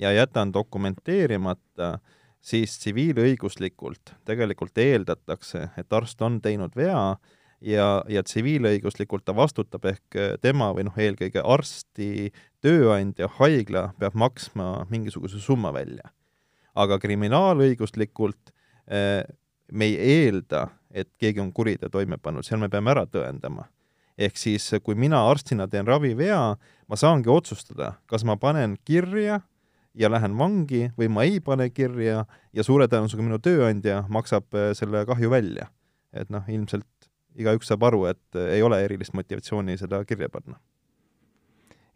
[0.00, 1.98] ja jätan dokumenteerimata,
[2.40, 7.02] siis tsiviilõiguslikult tegelikult eeldatakse, et arst on teinud vea
[7.60, 12.30] ja, ja tsiviilõiguslikult ta vastutab, ehk tema või noh, eelkõige arsti
[12.64, 16.12] tööandja, haigla peab maksma mingisuguse summa välja.
[16.74, 18.52] aga kriminaalõiguslikult
[18.86, 19.24] eh,
[19.72, 23.68] me ei eelda, et keegi on kuriteo toime pannud, seal me peame ära tõendama.
[24.18, 26.56] ehk siis, kui mina arstina teen ravivea,
[26.88, 29.40] ma saangi otsustada, kas ma panen kirja
[29.94, 34.72] ja lähen vangi või ma ei pane kirja ja suure tõenäosusega minu tööandja maksab äh,
[34.78, 35.70] selle kahju välja.
[36.12, 36.86] et noh, ilmselt
[37.38, 40.58] igaüks saab aru, et äh, ei ole erilist motivatsiooni seda kirja panna.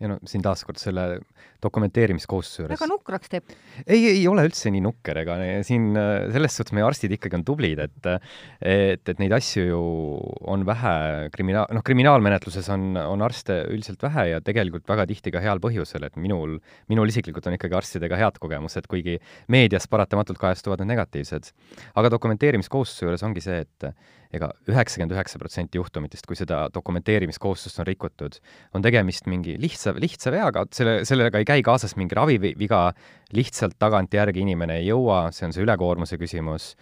[0.04, 1.18] Ja no siin taaskord selle
[1.64, 3.54] dokumenteerimiskohustuse juures väga nukraks teeb.
[3.86, 5.36] ei, ei ole üldse nii nukker, ega
[5.66, 8.10] siin selles suhtes meie arstid ikkagi on tublid, et
[8.64, 9.82] et, et neid asju ju
[10.50, 10.94] on vähe
[11.34, 16.06] kriminaal, noh, kriminaalmenetluses on, on arste üldiselt vähe ja tegelikult väga tihti ka heal põhjusel,
[16.08, 16.58] et minul,
[16.92, 19.18] minul isiklikult on ikkagi arstidega head kogemused, kuigi
[19.52, 21.52] meedias paratamatult kajastuvad need negatiivsed.
[21.94, 23.88] aga dokumenteerimiskohustuse juures ongi see, et
[24.34, 28.38] ega üheksakümmend üheksa protsenti juhtumitest, kui seda dokumenteerimiskohustust on rikutud,
[28.74, 32.82] on tegemist mingi lihtsa, lihtsa veaga, selle, sellega ei käi kaasas mingi raviviga,
[33.36, 36.72] lihtsalt tagantjärgi inimene ei jõua, see on see ülekoormuse küsimus,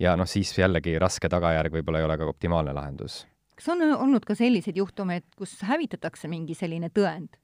[0.00, 3.24] ja noh, siis jällegi raske tagajärg võib-olla ei ole ka optimaalne lahendus.
[3.56, 7.36] kas on olnud ka selliseid juhtumeid, kus hävitatakse mingi selline tõend?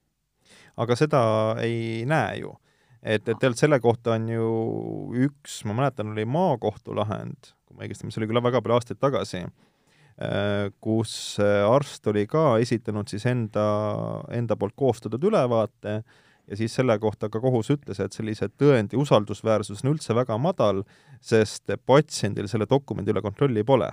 [0.76, 1.20] aga seda
[1.62, 2.54] ei näe ju.
[3.02, 4.48] et, et tegelikult selle kohta on ju
[5.26, 9.00] üks, ma mäletan, oli maakohtu lahend, kui ma õigesti, mis oli küll väga palju aastaid
[9.02, 9.42] tagasi,
[10.22, 13.66] äh, kus arst oli ka esitanud siis enda,
[14.32, 16.00] enda poolt koostatud ülevaate
[16.46, 20.82] ja siis selle kohta ka kohus ütles, et sellise tõendi usaldusväärsus on üldse väga madal,
[21.20, 23.92] sest patsiendil selle dokumendi üle kontrolli pole.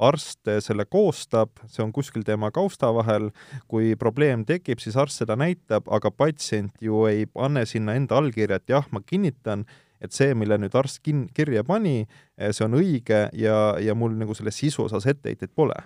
[0.00, 3.26] arst selle koostab, see on kuskil tema kausta vahel,
[3.68, 8.56] kui probleem tekib, siis arst seda näitab, aga patsient ju ei pane sinna enda allkirja,
[8.56, 9.66] et jah, ma kinnitan,
[10.00, 12.04] et see, mille nüüd arst kin-, kirja pani,
[12.38, 15.76] see on õige ja, ja mul nagu selle sisu osas etteheiteid pole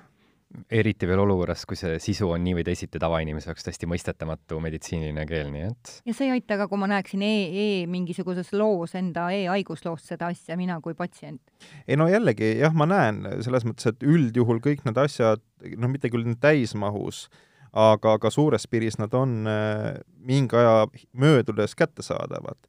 [0.70, 5.24] eriti veel olukorras, kui see sisu on nii või teisiti tavainimese jaoks täiesti mõistetamatu meditsiiniline
[5.28, 8.94] keel, nii et ja see ei aita ka, kui ma näeksin e, e mingisuguses loos
[8.98, 11.42] enda e-haigusloost seda asja, mina kui patsient.
[11.88, 15.42] ei no jällegi jah, ma näen selles mõttes, et üldjuhul kõik need asjad,
[15.74, 17.26] noh, mitte küll täismahus,
[17.74, 19.90] aga ka suures piiris nad on äh,
[20.22, 20.86] mingi aja
[21.18, 22.60] möödudes kättesaadavad.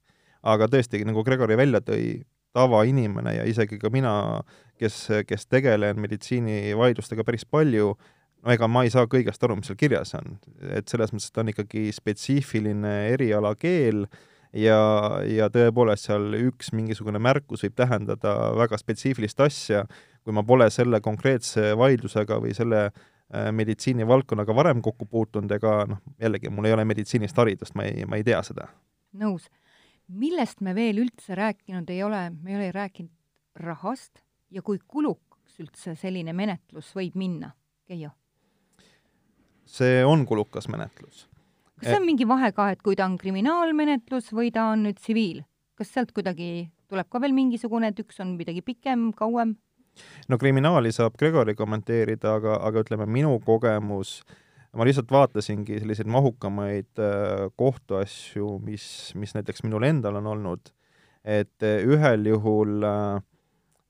[0.45, 2.21] Aga tõesti, nagu Gregori välja tõi,
[2.55, 4.13] tavainimene ja isegi ka mina,
[4.79, 7.95] kes, kes tegelen meditsiinivaidlustega päris palju,
[8.45, 10.37] no ega ma ei saa kõigest aru, mis seal kirjas on.
[10.71, 14.05] et selles mõttes, et ta on ikkagi spetsiifiline erialakeel
[14.55, 14.79] ja,
[15.27, 19.83] ja tõepoolest seal üks mingisugune märkus võib tähendada väga spetsiifilist asja,
[20.23, 26.01] kui ma pole selle konkreetse vaidlusega või selle äh, meditsiinivaldkonnaga varem kokku puutunud, ega noh,
[26.21, 28.71] jällegi, mul ei ole meditsiinist haridust, ma ei, ma ei tea seda.
[29.15, 29.51] nõus
[30.07, 33.11] millest me veel üldse rääkinud ei ole, me ei ole rääkinud
[33.55, 37.53] rahast ja kui kulukaks üldse selline menetlus võib minna,
[37.87, 38.11] Keijo?
[39.65, 41.25] see on kulukas menetlus.
[41.79, 44.99] kas see on mingi vahe ka, et kui ta on kriminaalmenetlus või ta on nüüd
[45.01, 45.43] tsiviil,
[45.75, 49.55] kas sealt kuidagi tuleb ka veel mingisugune, et üks on midagi pikem, kauem?
[50.29, 54.41] no kriminaali saab Gregori kommenteerida, aga, aga ütleme, minu kogemus äh,
[54.75, 60.71] ma lihtsalt vaatasingi selliseid mahukamaid äh, kohtuasju, mis, mis näiteks minul endal on olnud,
[61.23, 63.21] et äh, ühel juhul äh,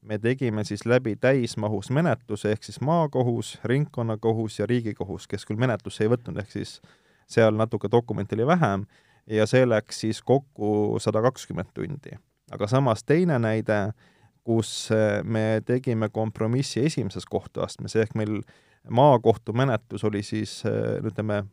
[0.06, 6.06] me tegime siis läbi täismahus menetluse, ehk siis maakohus, ringkonnakohus ja riigikohus, kes küll menetlusse
[6.06, 6.78] ei võtnud, ehk siis
[7.30, 8.86] seal natuke dokumente oli vähem,
[9.26, 12.14] ja see läks siis kokku sada kakskümmend tundi.
[12.54, 13.96] aga samas teine näide,
[14.46, 14.92] kus
[15.24, 18.44] me tegime kompromissi esimeses kohtuastmes, ehk meil
[18.90, 20.64] maakohtumenetlus oli siis
[21.04, 21.44] ütleme,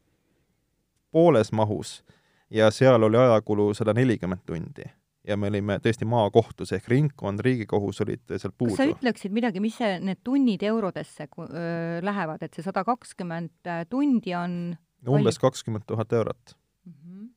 [1.13, 2.03] pooles mahus
[2.51, 4.85] ja seal oli ajakulu sada nelikümmend tundi
[5.27, 8.75] ja me olime tõesti maakohtus ehk ringkond, riigikohus olid seal puudu.
[8.75, 13.71] kas sa ütleksid midagi, mis see, need tunnid eurodesse öö, lähevad, et see sada kakskümmend
[13.71, 14.75] äh, tundi on
[15.09, 16.95] umbes kakskümmend tuhat eurot mm.
[16.95, 17.29] -hmm.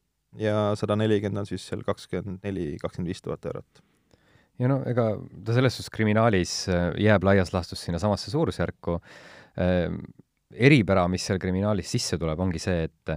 [0.42, 3.84] ja sada nelikümmend on siis seal kakskümmend neli, kakskümmend viis tuhat eurot.
[4.60, 5.12] ja no ega
[5.46, 9.00] ta selles suhtes kriminaalis äh, jääb laias laastus sinnasamasse suurusjärku,
[9.56, 13.14] eripära, mis seal kriminaalis sisse tuleb, ongi see, et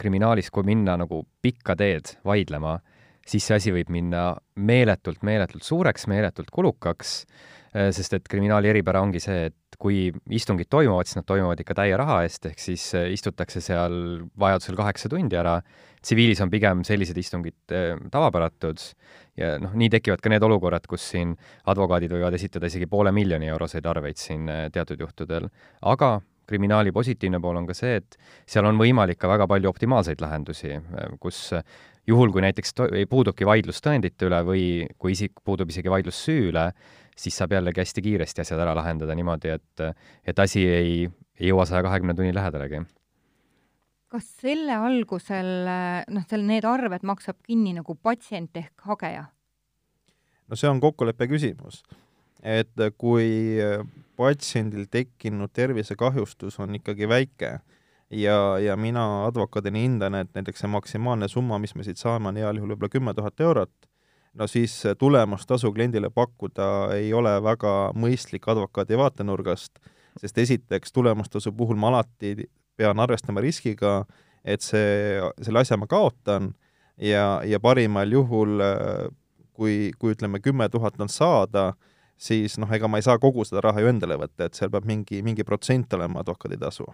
[0.00, 2.78] kriminaalis, kui minna nagu pikka teed vaidlema,
[3.26, 4.30] siis see asi võib minna
[4.66, 7.14] meeletult, meeletult suureks, meeletult kulukaks,
[7.74, 11.76] eh, sest et kriminaali eripära ongi see, et kui istungid toimuvad, siis nad toimuvad ikka
[11.78, 13.94] täie raha eest, ehk siis eh, istutakse seal
[14.40, 15.58] vajadusel kaheksa tundi ära,
[16.00, 18.82] tsiviilis on pigem sellised istungid eh, tavapäratud
[19.40, 21.32] ja noh, nii tekivad ka need olukorrad, kus siin
[21.72, 25.48] advokaadid võivad esitada isegi poole miljoni euroseid arveid siin eh, teatud juhtudel,
[25.88, 26.18] aga
[26.50, 28.16] kriminaali positiivne pool on ka see, et
[28.50, 30.74] seal on võimalik ka väga palju optimaalseid lahendusi,
[31.22, 31.44] kus
[32.10, 34.64] juhul, kui näiteks to-, puudubki vaidlus tõendite üle või
[34.98, 36.70] kui isik puudub isegi vaidlus süü üle,
[37.16, 39.82] siis saab jällegi hästi kiiresti asjad ära lahendada niimoodi, et,
[40.24, 40.94] et asi ei,
[41.40, 42.84] ei jõua saja kahekümne tunni lähedalegi.
[44.10, 45.50] kas selle algusel,
[46.10, 49.26] noh, seal need arved maksab kinni nagu patsient ehk hageja?
[50.48, 51.82] no see on kokkuleppe küsimus.
[52.42, 53.58] et kui
[54.16, 57.58] patsiendil tekkinud tervisekahjustus on ikkagi väike
[58.10, 62.40] ja, ja mina advokaadina hindan, et näiteks see maksimaalne summa, mis me siit saame, on
[62.40, 63.89] heal juhul võib-olla kümme tuhat eurot,
[64.34, 69.78] no siis tulemustasu kliendile pakkuda ei ole väga mõistlik advokaadi vaatenurgast,
[70.20, 72.36] sest esiteks tulemustasu puhul ma alati
[72.76, 74.04] pean arvestama riskiga,
[74.44, 76.52] et see, selle asja ma kaotan
[76.96, 78.62] ja, ja parimal juhul
[79.52, 81.74] kui, kui ütleme, kümme tuhat on saada,
[82.20, 84.88] siis noh, ega ma ei saa kogu seda raha ju endale võtta, et seal peab
[84.88, 86.88] mingi, mingi protsent olema advokaaditasu.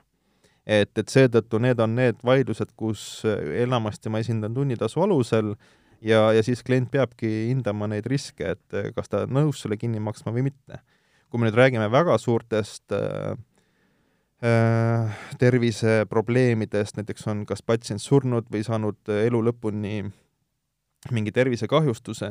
[0.66, 3.22] et, et seetõttu need on need vaidlused, kus
[3.62, 5.55] enamasti ma esindan tunnitasu alusel
[6.07, 10.35] ja, ja siis klient peabki hindama neid riske, et kas ta nõus selle kinni maksma
[10.35, 10.83] või mitte.
[11.27, 13.35] kui me nüüd räägime väga suurtest äh,
[14.47, 20.05] äh, terviseprobleemidest, näiteks on kas patsient surnud või saanud elu lõpuni
[21.11, 22.31] mingi tervisekahjustuse,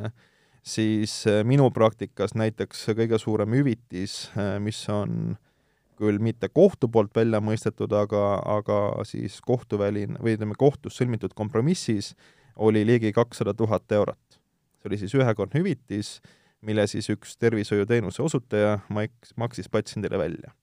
[0.63, 5.35] siis minu praktikas näiteks kõige suurem hüvitis, mis on
[5.99, 8.23] küll mitte kohtu poolt välja mõistetud, aga,
[8.57, 12.13] aga siis kohtuväline või ütleme, kohtus sõlmitud kompromissis
[12.55, 14.39] oli ligi kakssada tuhat eurot.
[14.79, 16.19] see oli siis ühekordne hüvitis,
[16.61, 20.53] mille siis üks tervishoiuteenuse osutaja maks-, maksis patsiendile välja.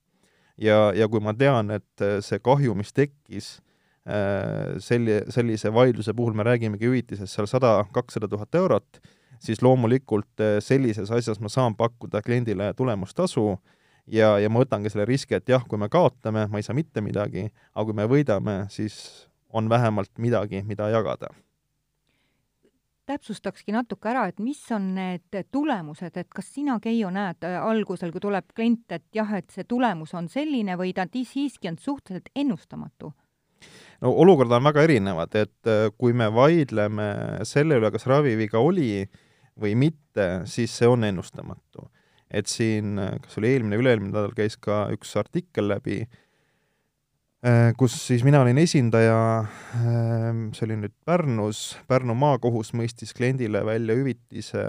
[0.59, 3.59] ja, ja kui ma tean, et see kahju, mis tekkis,
[4.03, 8.99] Äh, selli-, sellise vaidluse puhul me räägimegi hüvitisest seal sada, kakssada tuhat eurot,
[9.39, 13.45] siis loomulikult äh, sellises asjas ma saan pakkuda kliendile tulemustasu
[14.11, 16.99] ja, ja ma võtangi selle riski, et jah, kui me kaotame, ma ei saa mitte
[16.99, 18.99] midagi, aga kui me võidame, siis
[19.55, 21.31] on vähemalt midagi, mida jagada.
[23.13, 28.13] Täpsustakski natuke ära, et mis on need tulemused, et kas sina, Keijo, näed äh, algusel,
[28.15, 32.33] kui tuleb klient, et jah, et see tulemus on selline või ta siiski on suhteliselt
[32.35, 33.13] ennustamatu?
[34.03, 37.09] no olukorrad on väga erinevad, et äh, kui me vaidleme
[37.49, 39.05] selle üle, kas raviviga oli
[39.61, 41.91] või mitte, siis see on ennustamatu.
[42.33, 46.23] et siin, kas oli eelmine, üle-eelmine nädal käis ka üks artikkel läbi, äh,
[47.79, 49.17] kus siis mina olin esindaja,
[49.83, 54.67] ähm, see oli nüüd Pärnus, Pärnu maakohus mõistis kliendile välja hüvitise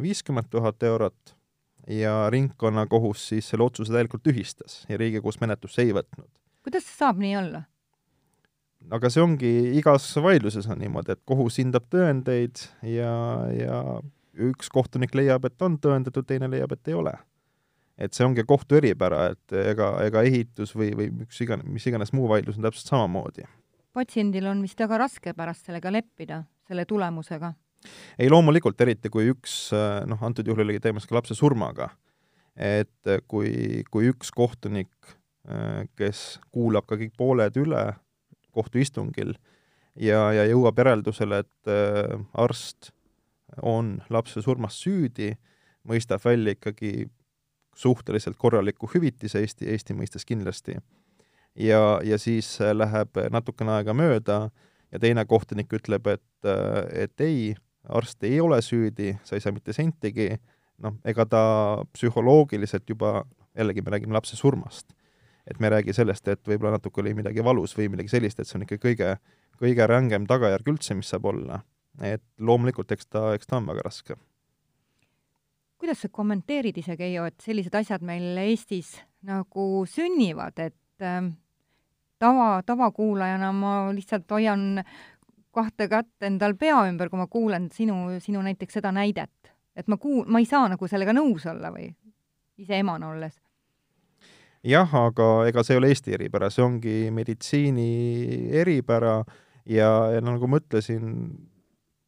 [0.00, 1.34] viiskümmend tuhat eurot
[1.86, 6.30] ja ringkonnakohus siis selle otsuse täielikult tühistas ja Riigikohus menetlusse ei võtnud.
[6.64, 7.62] kuidas see saab nii olla?
[8.90, 13.12] aga see ongi, igas vaidluses on niimoodi, et kohus hindab tõendeid ja,
[13.54, 13.80] ja
[14.46, 17.14] üks kohtunik leiab, et on tõendatud, teine leiab, et ei ole.
[17.98, 22.12] Et see ongi kohtu eripära, et ega, ega ehitus või, või üks iganes, mis iganes
[22.16, 23.46] muu vaidlus on täpselt samamoodi.
[23.96, 27.54] patsiendil on vist väga raske pärast sellega leppida, selle tulemusega?
[28.18, 29.70] ei, loomulikult, eriti kui üks,
[30.06, 31.90] noh, antud juhul oli tegemist ka lapse surmaga,
[32.56, 34.92] et kui, kui üks kohtunik,
[35.96, 37.84] kes kuulab ka kõik pooled üle,
[38.56, 39.36] kohtuistungil
[40.00, 41.70] ja, ja jõuab järeldusele, et
[42.34, 42.90] arst
[43.62, 45.36] on lapse surmas süüdi,
[45.86, 47.06] mõistab välja ikkagi
[47.76, 50.78] suhteliselt korraliku hüvitise Eesti, Eesti mõistes kindlasti.
[51.54, 54.50] ja, ja siis läheb natukene aega mööda
[54.92, 57.54] ja teine kohtunik ütleb, et, äh, et ei,
[57.88, 60.30] arst ei ole süüdi, sa ei saa mitte sentigi,
[60.82, 61.42] noh, ega ta
[61.92, 63.24] psühholoogiliselt juba,
[63.56, 64.92] jällegi me räägime lapse surmast
[65.46, 68.48] et me ei räägi sellest, et võib-olla natuke oli midagi valus või midagi sellist, et
[68.48, 69.12] see on ikka kõige,
[69.60, 71.62] kõige rängem tagajärg üldse, mis saab olla.
[72.02, 74.16] et loomulikult, eks ta, eks ta on väga raske.
[75.78, 78.94] Kuidas sa kommenteerid ise, Keijo, et sellised asjad meil Eestis
[79.26, 81.28] nagu sünnivad, et äh,
[82.18, 84.82] tava, tavakuulajana ma lihtsalt hoian
[85.56, 89.52] kahte kätt endal pea ümber, kui ma kuulen sinu, sinu näiteks seda näidet.
[89.76, 91.90] et ma kuul-, ma ei saa nagu sellega nõus olla või?
[92.56, 93.34] Ise emana olles.
[94.64, 97.90] Jah, aga ega see ei ole Eesti eripära, see ongi meditsiini
[98.56, 99.18] eripära
[99.68, 101.10] ja, ja nagu ma ütlesin,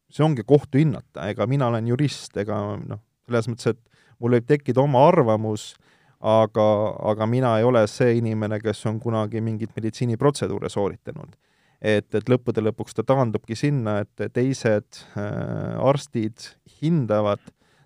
[0.09, 4.49] see ongi kohtu hinnata, ega mina olen jurist, ega noh, selles mõttes, et mul võib
[4.49, 5.73] tekkida oma arvamus,
[6.19, 6.65] aga,
[7.13, 11.37] aga mina ei ole see inimene, kes on kunagi mingit meditsiiniprotseduure sooritanud.
[11.79, 16.49] et, et lõppude lõpuks ta taandubki sinna, et teised äh, arstid
[16.81, 17.39] hindavad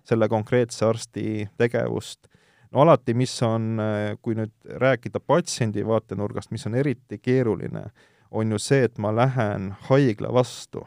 [0.04, 2.26] selle konkreetse arsti tegevust
[2.74, 3.78] no alati, mis on,
[4.22, 4.52] kui nüüd
[4.82, 7.86] rääkida patsiendi vaatenurgast, mis on eriti keeruline,
[8.34, 10.82] on ju see, et ma lähen haigla vastu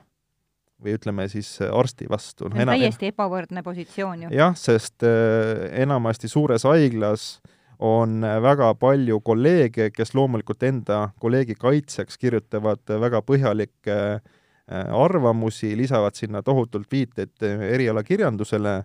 [0.83, 2.45] või ütleme siis arsti vastu.
[2.45, 4.33] see on enam, täiesti ebavõrdne positsioon ju.
[4.35, 7.39] jah, sest äh, enamasti suures haiglas
[7.79, 16.17] on väga palju kolleege, kes loomulikult enda kolleegi kaitseks kirjutavad väga põhjalikke äh, arvamusi, lisavad
[16.17, 18.81] sinna tohutult viiteid erialakirjandusele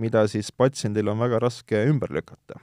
[0.00, 2.60] mida siis patsiendil on väga raske ümber lükata.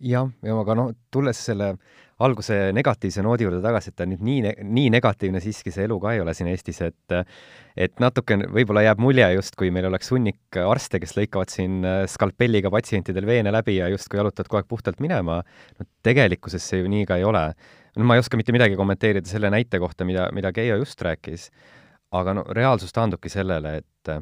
[0.00, 1.74] jah, ja aga noh, tulles selle
[2.24, 6.14] alguse negatiivse noodi juurde tagasi, et ta nüüd nii, nii negatiivne siiski see elu ka
[6.14, 7.16] ei ole siin Eestis, et
[7.74, 13.26] et natuke võib-olla jääb mulje, justkui meil oleks hunnik arste, kes lõikavad siin skalpelliga patsientidel
[13.26, 15.40] veene läbi ja justkui jalutavad kogu aeg puhtalt minema.
[15.78, 17.48] no tegelikkuses see ju nii ka ei ole.
[17.96, 21.50] no ma ei oska mitte midagi kommenteerida selle näite kohta, mida, mida Keijo just rääkis,
[22.12, 24.14] aga no reaalsus taandubki sellele, et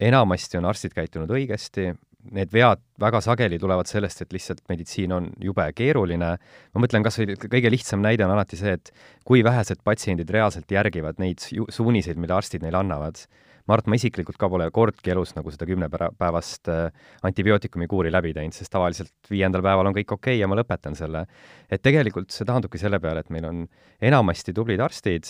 [0.00, 1.92] enamasti on arstid käitunud õigesti,
[2.32, 6.34] need vead väga sageli tulevad sellest, et lihtsalt meditsiin on jube keeruline.
[6.74, 8.92] ma mõtlen kas või kõige lihtsam näide on alati see, et
[9.24, 13.26] kui vähesed patsiendid reaalselt järgivad neid suuniseid, mida arstid neile annavad.
[13.66, 16.92] ma arvan, et ma isiklikult ka pole kordki elus nagu seda kümnepäevast äh,
[17.24, 20.96] antibiootikumi kuuri läbi teinud, sest tavaliselt viiendal päeval on kõik okei okay ja ma lõpetan
[20.96, 21.26] selle.
[21.70, 23.66] et tegelikult see taandubki selle peale, et meil on
[24.00, 25.24] enamasti tublid arstid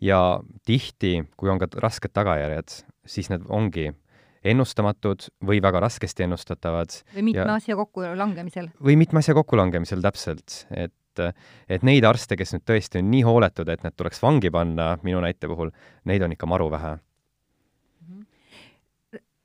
[0.00, 3.90] ja tihti, kui on ka rasked tagajärjed, siis need ongi
[4.44, 7.00] ennustamatud või väga raskesti ennustatavad.
[7.14, 8.70] või mitme ja, asja kokkulangemisel.
[8.84, 10.66] või mitme asja kokkulangemisel, täpselt.
[10.70, 11.22] et,
[11.68, 15.22] et neid arste, kes nüüd tõesti on nii hooletud, et need tuleks vangi panna, minu
[15.24, 15.72] näite puhul,
[16.04, 16.96] neid on ikka maru vähe.
[18.06, 18.26] Mhm.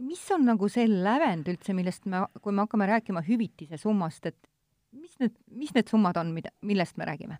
[0.09, 4.37] mis on nagu see lävend üldse, millest me, kui me hakkame rääkima hüvitise summast, et
[4.91, 7.39] mis need, mis need summad on, mida, millest me räägime?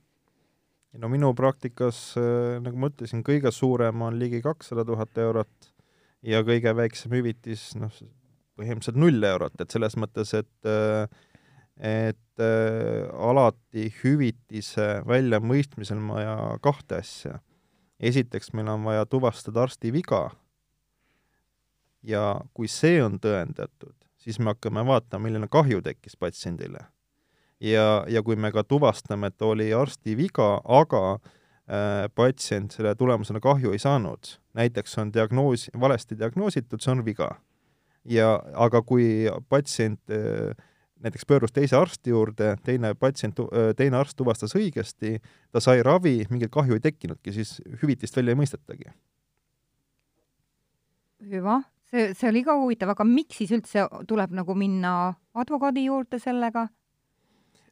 [0.94, 2.14] no minu praktikas,
[2.62, 5.73] nagu ma ütlesin, kõige suurem on ligi kakssada tuhat eurot
[6.24, 7.94] ja kõige väiksem hüvitis, noh,
[8.58, 10.70] põhimõtteliselt null eurot, et selles mõttes, et
[11.74, 17.40] et äh, alati hüvitise väljamõistmisel on vaja kahte asja.
[18.00, 20.30] esiteks, meil on vaja tuvastada arsti viga
[22.04, 26.86] ja kui see on tõendatud, siis me hakkame vaatama, milline kahju tekkis patsiendile.
[27.60, 31.42] ja, ja kui me ka tuvastame, et oli arsti viga, aga äh, Äh,
[32.16, 37.36] patsient selle tulemusena kahju ei saanud, näiteks on diagnoos, valesti diagnoositud, see on viga.
[38.06, 40.52] ja aga kui patsient äh,
[41.04, 45.20] näiteks pöördus teise arsti juurde, teine patsient, äh, teine arst tuvastas õigesti,
[45.52, 48.92] ta sai ravi, mingit kahju ei tekkinudki, siis hüvitist välja ei mõistetagi.
[51.24, 56.20] hüva, see, see oli ka huvitav, aga miks siis üldse tuleb nagu minna advokaadi juurde
[56.20, 56.68] sellega?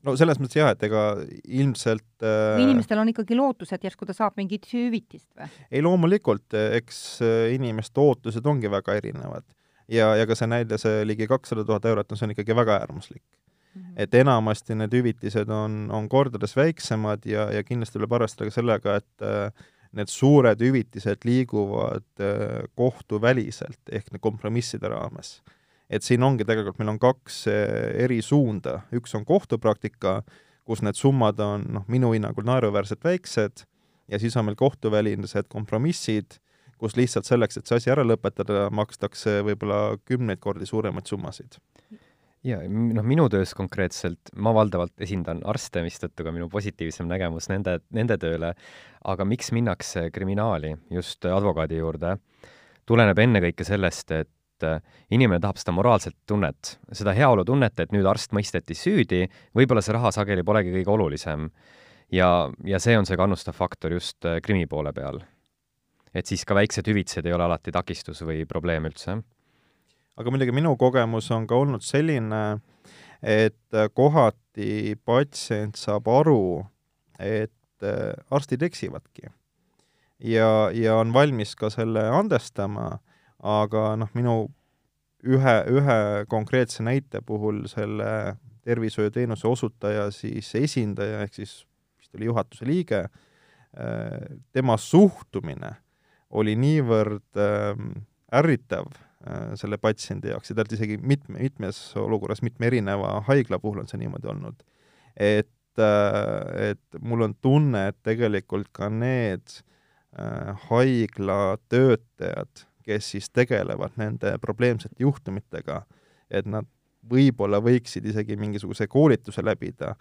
[0.05, 1.03] No selles mõttes jah, et ega
[1.45, 5.49] ilmselt äh, inimestel on ikkagi lootus, et järsku ta saab mingit hüvitist või?
[5.69, 9.45] ei, loomulikult, eks äh, inimeste ootused ongi väga erinevad.
[9.91, 12.79] ja, ja ka see näide, see ligi kakssada tuhat eurot, no see on ikkagi väga
[12.83, 13.81] äärmuslik mm.
[13.81, 13.93] -hmm.
[14.05, 18.97] et enamasti need hüvitised on, on kordades väiksemad ja, ja kindlasti tuleb arvestada ka sellega,
[19.01, 25.41] et äh, need suured hüvitised liiguvad äh, kohtuväliselt ehk kompromisside raames
[25.91, 30.21] et siin ongi tegelikult, meil on kaks eh, eri suunda, üks on kohtupraktika,
[30.67, 33.65] kus need summad on noh, minu hinnangul naeruväärselt väiksed,
[34.11, 36.39] ja siis on meil kohtuvälised kompromissid,
[36.81, 41.59] kus lihtsalt selleks, et see asi ära lõpetada, makstakse võib-olla kümneid kordi suuremaid summasid.
[42.41, 47.77] Ja noh, minu töös konkreetselt ma valdavalt esindan arste, mistõttu ka minu positiivsem nägemus nende,
[47.93, 48.55] nende tööle,
[49.05, 52.15] aga miks minnakse kriminaali just advokaadi juurde,
[52.89, 54.31] tuleneb ennekõike sellest, et
[54.61, 54.81] et äh,
[55.11, 59.25] inimene tahab seda moraalset tunnet, seda heaolutunnet, et nüüd arst mõisteti süüdi,
[59.57, 61.49] võib-olla see raha sageli polegi kõige olulisem.
[62.11, 65.21] ja, ja see on see kannustav faktor just äh, krimi poole peal.
[66.13, 69.21] et siis ka väiksed hüvitised ei ole alati takistus või probleem üldse.
[70.17, 72.61] aga muidugi minu kogemus on ka olnud selline,
[73.21, 76.65] et äh, kohati patsient saab aru,
[77.19, 77.51] et
[78.29, 79.31] arstid eksivadki.
[80.19, 82.99] ja, ja on valmis ka selle andestama
[83.41, 84.35] aga noh, minu
[85.25, 91.61] ühe, ühe konkreetse näite puhul selle tervishoiuteenuse osutaja siis esindaja, ehk siis
[91.99, 94.17] vist oli juhatuse liige, äh,
[94.53, 95.75] tema suhtumine
[96.31, 97.89] oli niivõrd ähm,
[98.31, 103.81] ärritav äh, selle patsiendi jaoks ja tegelikult isegi mitme, mitmes olukorras, mitme erineva haigla puhul
[103.83, 104.61] on see niimoodi olnud,
[105.17, 109.61] et, äh, et mul on tunne, et tegelikult ka need
[110.67, 115.81] haigla töötajad kes siis tegelevad nende probleemsete juhtumitega,
[116.31, 116.67] et nad
[117.09, 119.95] võib-olla võiksid isegi mingisuguse koolituse läbida,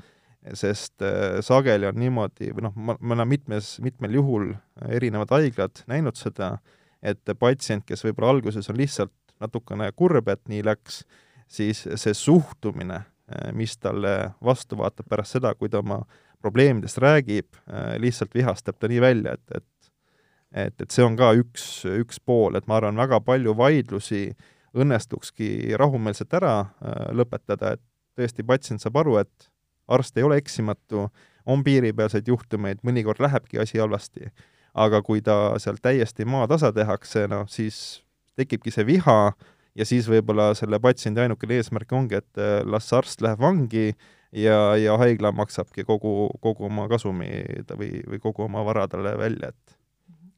[0.57, 4.53] sest äh, sageli on niimoodi, või noh, ma, ma olen mitmes, mitmel juhul
[4.89, 6.55] erinevad haiglad näinud seda,
[7.03, 11.03] et patsient, kes võib-olla alguses on lihtsalt natukene kurb, et nii läks,
[11.51, 13.03] siis see suhtumine,
[13.33, 16.03] äh, mis talle vastu vaatab pärast seda, kui ta oma
[16.41, 19.69] probleemidest räägib, äh, lihtsalt vihastab ta nii välja, et, et
[20.53, 24.31] et, et see on ka üks, üks pool, et ma arvan, väga palju vaidlusi
[24.77, 27.85] õnnestukski rahumeelselt ära äh, lõpetada, et
[28.19, 29.51] tõesti patsient saab aru, et
[29.91, 31.09] arst ei ole eksimatu,
[31.51, 34.31] on piiripealseid juhtumeid, mõnikord lähebki asi halvasti.
[34.75, 38.05] aga kui ta seal täiesti maatasa tehakse, noh siis
[38.39, 39.33] tekibki see viha
[39.75, 43.91] ja siis võib-olla selle patsiendi ainukene eesmärk ongi, et äh, las arst läheb vangi
[44.33, 47.31] ja, ja haigla maksabki kogu, kogu oma kasumi
[47.75, 49.80] või, või kogu oma vara talle välja, et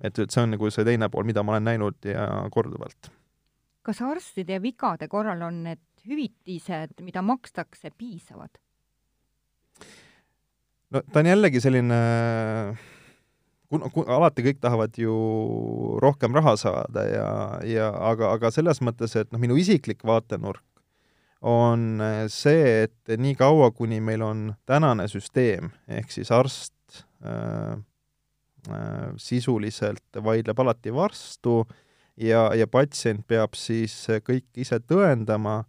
[0.02, 3.12] et, et see on nagu see teine pool, mida ma olen näinud ja korduvalt.
[3.82, 8.58] kas arstide vigade korral on need hüvitised, mida makstakse, piisavad?
[10.90, 12.00] no ta on jällegi selline
[13.72, 15.14] kuna, kuna alati kõik tahavad ju
[16.02, 17.30] rohkem raha saada ja,
[17.66, 20.64] ja aga, aga selles mõttes, et noh, minu isiklik vaatenurk
[21.42, 27.80] on see, et niikaua, kuni meil on tänane süsteem, ehk siis arst äh,
[29.18, 31.64] sisuliselt vaidleb alati vastu
[32.16, 35.62] ja, ja patsient peab siis kõik ise tõendama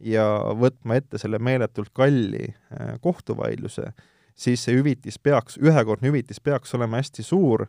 [0.00, 0.24] ja
[0.56, 3.90] võtma ette selle meeletult kalli äh, kohtuvaidluse,
[4.34, 7.66] siis see hüvitis peaks, ühekordne hüvitis peaks olema hästi suur,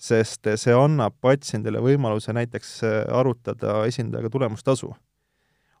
[0.00, 4.94] sest see annab patsiendile võimaluse näiteks äh, arutada esindajaga tulemustasu.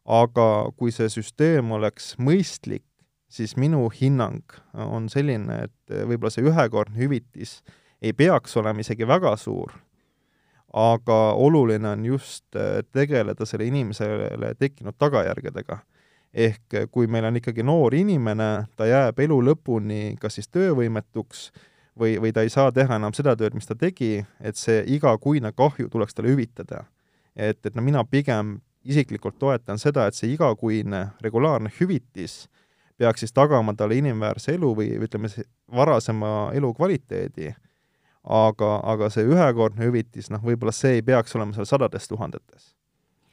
[0.04, 2.84] Aga kui see süsteem oleks mõistlik,
[3.32, 7.62] siis minu hinnang on selline, et võib-olla see ühekordne hüvitis
[8.02, 9.72] ei peaks olema isegi väga suur,
[10.72, 15.78] aga oluline on just äh, tegeleda selle inimesele tekkinud tagajärgedega.
[16.34, 21.52] ehk kui meil on ikkagi noor inimene, ta jääb elu lõpuni kas siis töövõimetuks
[21.98, 25.52] või, või ta ei saa teha enam seda tööd, mis ta tegi, et see igakuine
[25.52, 26.84] kahju tuleks talle hüvitada.
[27.36, 32.48] et, et no mina pigem isiklikult toetan seda, et see igakuine regulaarne hüvitis
[32.98, 35.28] peaks siis tagama talle inimväärse elu või ütleme,
[35.74, 37.54] varasema elukvaliteedi,
[38.24, 42.72] aga, aga see ühekordne hüvitis, noh, võib-olla see ei peaks olema seal sadades tuhandetes.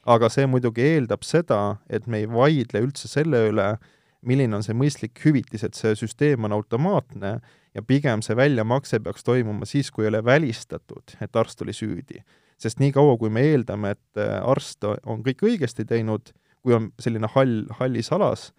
[0.02, 3.76] aga see muidugi eeldab seda, et me ei vaidle üldse selle üle,
[4.22, 7.36] milline on see mõistlik hüvitis, et see süsteem on automaatne
[7.74, 12.22] ja pigem see väljamakse peaks toimuma siis, kui ei ole välistatud, et arst oli süüdi
[12.62, 16.32] sest niikaua, kui me eeldame, et äh, arst on kõik õigesti teinud,
[16.62, 18.50] kui on selline hall, hallis alas,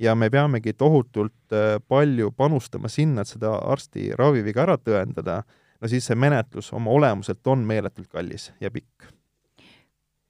[0.00, 5.42] ja me peamegi tohutult äh, palju panustama sinna, et seda arsti raviviga ära tõendada,
[5.82, 9.10] no siis see menetlus oma olemuselt on meeletult kallis ja pikk.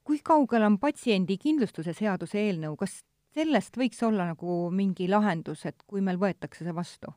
[0.03, 5.85] kui kaugel on patsiendi kindlustuse seaduse eelnõu, kas sellest võiks olla nagu mingi lahendus, et
[5.87, 7.13] kui meil võetakse see vastu?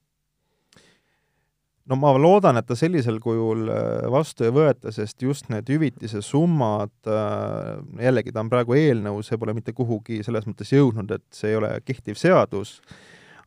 [1.86, 6.22] no ma loodan, et ta sellisel kujul äh, vastu ei võeta, sest just need hüvitise
[6.24, 11.26] summad, äh, jällegi ta on praegu eelnõu, see pole mitte kuhugi selles mõttes jõudnud, et
[11.34, 12.80] see ei ole kehtiv seadus,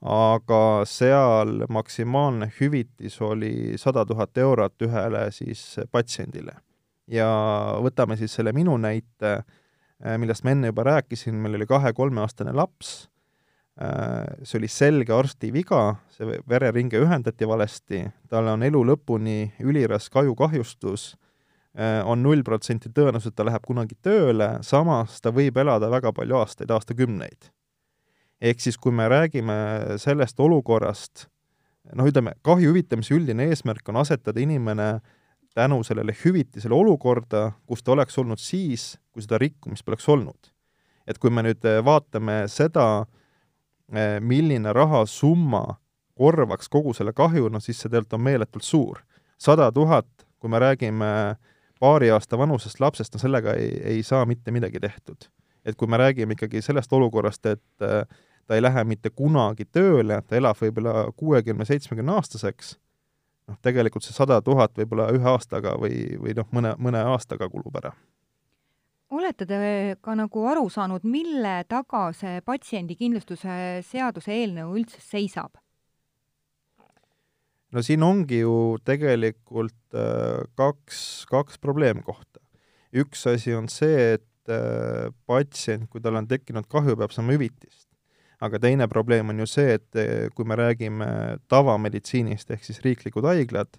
[0.02, 6.56] aga seal maksimaalne hüvitis oli sada tuhat eurot ühele siis patsiendile.
[7.10, 7.28] ja
[7.82, 9.41] võtame siis selle minu näite,
[10.06, 13.10] äh, millest ma enne juba rääkisin, meil oli kahe-kolmeaastane laps.
[13.82, 20.22] Äh, see oli selge arsti viga, see vereringe ühendati valesti, tal on elu lõpuni üliraske
[20.22, 21.16] ajukahjustus,
[21.74, 26.14] äh, on null protsenti tõenäosus, et ta läheb kunagi tööle, samas ta võib elada väga
[26.14, 27.50] palju aastaid, aastakümneid.
[28.42, 29.56] Ehk siis, kui me räägime
[30.00, 31.28] sellest olukorrast,
[31.94, 35.00] noh, ütleme, kahju hüvitamise üldine eesmärk on asetada inimene
[35.56, 40.54] tänu sellele hüvitisele olukorda, kus ta oleks olnud siis, kui seda rikkumist poleks olnud.
[41.10, 43.08] et kui me nüüd vaatame seda,
[43.94, 45.64] Eh, milline rahasumma
[46.14, 49.00] korvaks kogu selle kahju, noh siis see tegelikult on meeletult suur.
[49.40, 50.06] sada tuhat,
[50.40, 51.36] kui me räägime
[51.80, 55.26] paari aasta vanusest lapsest, no sellega ei, ei saa mitte midagi tehtud.
[55.66, 58.06] et kui me räägime ikkagi sellest olukorrast, et eh,
[58.50, 62.74] ta ei lähe mitte kunagi tööle, ta elab võib-olla kuuekümne, seitsmekümne aastaseks,
[63.50, 67.78] noh, tegelikult see sada tuhat võib-olla ühe aastaga või, või noh, mõne, mõne aastaga kulub
[67.82, 67.93] ära
[69.10, 69.58] olete te
[70.06, 75.58] ka nagu aru saanud, mille taga see patsiendikindlustuse seaduse eelnõu üldse seisab?
[77.74, 82.41] no siin ongi ju tegelikult äh, kaks, kaks probleemkohta.
[82.93, 87.89] üks asi on see, et äh, patsient, kui tal on tekkinud kahju, peab saama hüvitist.
[88.42, 91.08] Aga teine probleem on ju see, et äh, kui me räägime
[91.52, 93.72] tavameditsiinist ehk siis riiklikud haiglad,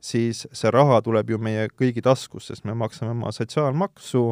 [0.00, 4.24] siis see raha tuleb ju meie kõigi taskus, sest me maksame oma sotsiaalmaksu,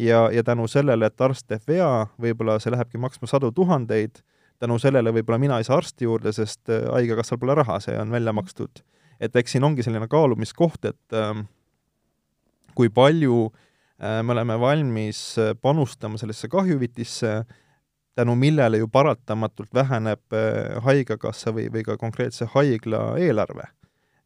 [0.00, 4.22] ja, ja tänu sellele, et arst teeb vea, võib-olla see lähebki maksma sadu tuhandeid,
[4.60, 8.12] tänu sellele võib-olla mina ei saa arsti juurde, sest äh, Haigekassal pole raha, see on
[8.12, 8.84] välja makstud.
[9.20, 11.42] et eks siin ongi selline kaalumiskoht, et äh,
[12.74, 13.50] kui palju
[14.00, 17.42] äh, me oleme valmis äh, panustama sellesse kahjuhüvitisse,
[18.14, 23.68] tänu millele ju paratamatult väheneb äh, Haigekassa või, või ka konkreetse haigla eelarve.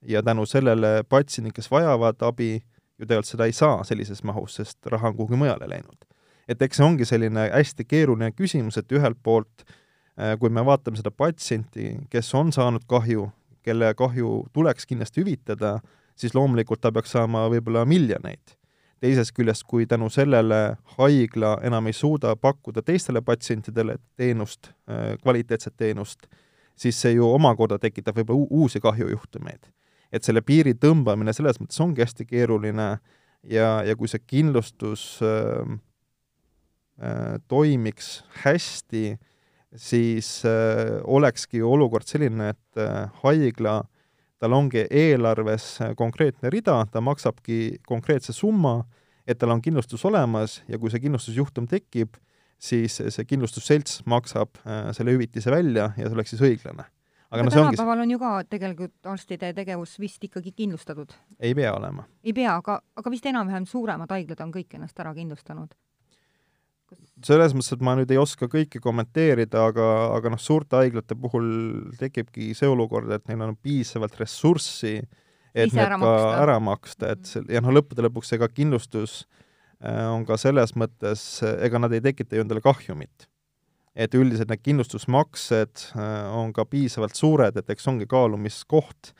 [0.06, 2.62] ja tänu sellele patsiendid, kes vajavad abi,
[2.98, 6.04] ju tegelikult seda ei saa sellises mahus, sest raha on kuhugi mujale läinud.
[6.48, 10.96] et eks see ongi selline hästi keeruline küsimus, et ühelt poolt äh, kui me vaatame
[10.96, 13.30] seda patsienti, kes on saanud kahju,
[13.62, 15.78] kelle kahju tuleks kindlasti hüvitada,
[16.16, 18.56] siis loomulikult ta peaks saama võib-olla miljoneid.
[19.04, 25.76] Teisest küljest, kui tänu sellele haigla enam ei suuda pakkuda teistele patsientidele teenust, äh, kvaliteetset
[25.76, 26.26] teenust,
[26.76, 29.68] siis see ju omakorda tekitab võib-olla uusi kahjujuhtumeid.
[30.14, 32.88] Et selle piiri tõmbamine selles mõttes ongi hästi keeruline
[33.50, 35.74] ja, ja kui see kindlustus äh,
[37.02, 39.16] äh, toimiks hästi,
[39.74, 43.82] siis äh, olekski olukord selline, et äh, haigla,
[44.42, 48.82] tal ongi eelarves konkreetne rida, ta maksabki konkreetse summa,
[49.26, 52.18] et tal on kindlustus olemas ja kui see kindlustusjuhtum tekib,
[52.60, 56.86] siis see kindlustusselts maksab äh, selle hüvitise välja ja see oleks siis õiglane.
[57.30, 61.16] aga no see ongi tänapäeval on ju ka tegelikult arstide tegevus vist ikkagi kindlustatud?
[61.40, 62.06] ei pea olema.
[62.24, 65.74] ei pea, aga, aga vist enam-vähem suuremad haiglad on kõik ennast ära kindlustanud?
[67.22, 71.46] Selles mõttes, et ma nüüd ei oska kõike kommenteerida, aga, aga noh, suurte haiglate puhul
[72.00, 74.96] tekibki see olukord, et neil on piisavalt ressurssi,
[75.54, 76.32] et Ise need ära ka maksta.
[76.42, 79.22] ära maksta, et see, ja noh, lõppude lõpuks ega kindlustus
[79.78, 83.28] äh, on ka selles mõttes, ega nad ei tekita ju endale kahjumit.
[83.94, 89.12] et üldiselt need kindlustusmaksed äh, on ka piisavalt suured, et eks ongi kaalumiskoht,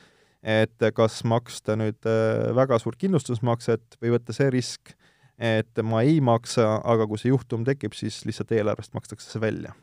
[0.43, 4.97] et kas maksta nüüd äh, väga suurt kindlustusmakset või võtta see risk,
[5.39, 9.75] et ma ei maksa, aga kui see juhtum tekib, siis lihtsalt eelarvest makstakse see välja.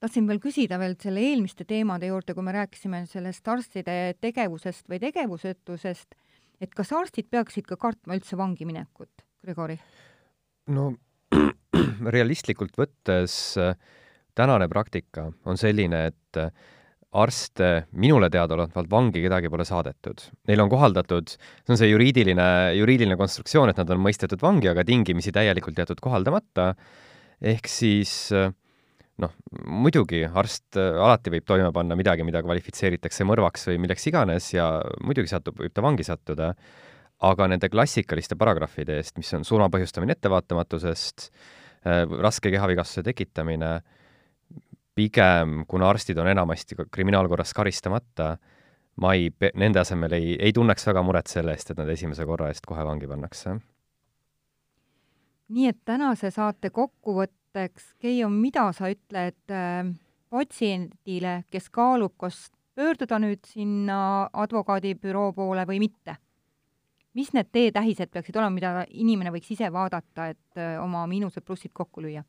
[0.00, 5.00] tahtsin veel küsida veel selle eelmiste teemade juurde, kui me rääkisime sellest arstide tegevusest või
[5.02, 6.14] tegevusetusest,
[6.60, 9.78] et kas arstid peaksid ka kartma üldse vangi minekut, Grigori?
[10.68, 10.92] no
[12.16, 13.76] realistlikult võttes äh,
[14.34, 16.52] tänane praktika on selline, et äh,
[17.16, 20.20] arste minule teadaolevalt vangi kedagi pole saadetud.
[20.50, 22.46] Neil on kohaldatud, see on see juriidiline,
[22.76, 26.72] juriidiline konstruktsioon, et nad on mõistetud vangi, aga tingimisi täielikult jäetud kohaldamata,
[27.40, 28.50] ehk siis äh,
[29.22, 29.32] noh,
[29.68, 34.68] muidugi arst alati võib toime panna midagi, mida kvalifitseeritakse mõrvaks või milleks iganes ja
[35.04, 36.52] muidugi satub, võib ta vangi sattuda,
[37.26, 41.30] aga nende klassikaliste paragrahvide eest, mis on surma põhjustamine ettevaatamatusest,
[42.20, 43.78] raske kehavigastuse tekitamine,
[44.96, 48.36] pigem, kuna arstid on enamasti kriminaalkorras karistamata,
[49.02, 52.48] ma ei, nende asemel ei, ei tunneks väga muret selle eest, et nad esimese korra
[52.52, 53.58] eest kohe vangi pannakse.
[55.48, 59.92] nii et tänase saate kokkuvõtteks, Keijo, mida sa ütled äh,
[60.30, 63.98] patsiendile, kes kaalub, kas pöörduda nüüd sinna
[64.32, 66.16] advokaadibüroo poole või mitte?
[67.16, 72.04] mis need teetähised peaksid olema, mida inimene võiks ise vaadata, et äh, oma miinused-plussid kokku
[72.04, 72.24] lüüa?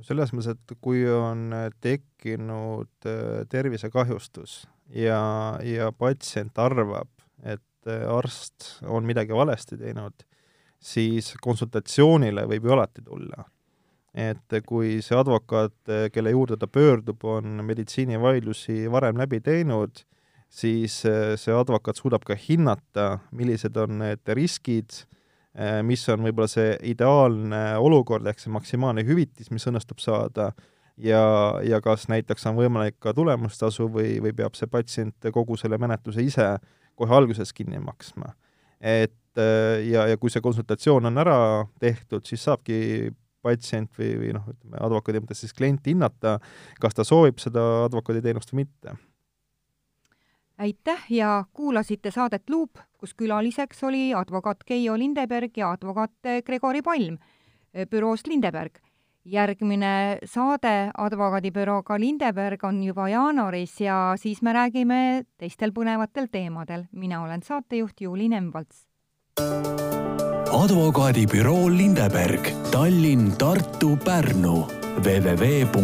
[0.00, 1.52] Selles mõttes, et kui on
[1.84, 4.62] tekkinud äh, tervisekahjustus
[4.96, 5.22] ja,
[5.64, 7.10] ja patsient arvab,
[7.44, 10.24] et äh, arst on midagi valesti teinud,
[10.82, 13.44] siis konsultatsioonile võib ju alati tulla.
[14.12, 20.02] et kui see advokaat, kelle juurde ta pöördub, on meditsiinivaidlusi varem läbi teinud,
[20.52, 25.04] siis äh, see advokaat suudab ka hinnata, millised on need riskid,
[25.84, 30.46] mis on võib-olla see ideaalne olukord, ehk see maksimaalne hüvitis, mis õnnestub saada,
[30.96, 31.24] ja,
[31.60, 36.24] ja kas näiteks on võimalik ka tulemustasu või, või peab see patsient kogu selle menetluse
[36.24, 36.54] ise
[36.96, 38.32] kohe alguses kinni maksma.
[38.80, 39.12] et
[39.88, 41.36] ja, ja kui see konsultatsioon on ära
[41.80, 46.38] tehtud, siis saabki patsient või, või noh, ütleme advokaadi mõttes siis klient hinnata,
[46.80, 48.94] kas ta soovib seda advokaaditeenust või mitte.
[50.62, 57.18] Aitäh ja kuulasite saadet Luup, kus külaliseks oli advokaat Keijo Lindeberg ja advokaat Gregori Palm
[57.90, 58.78] büroost Lindeberg.
[59.24, 66.84] järgmine saade advokaadibürooga Lindeberg on juba jaanuaris ja siis me räägime teistel põnevatel teemadel.
[66.92, 68.86] mina olen saatejuht Juuli Nemvalts.
[70.52, 75.82] advokaadibüroo Lindeberg, Tallinn, Tartu, Pärnu www.abl.ee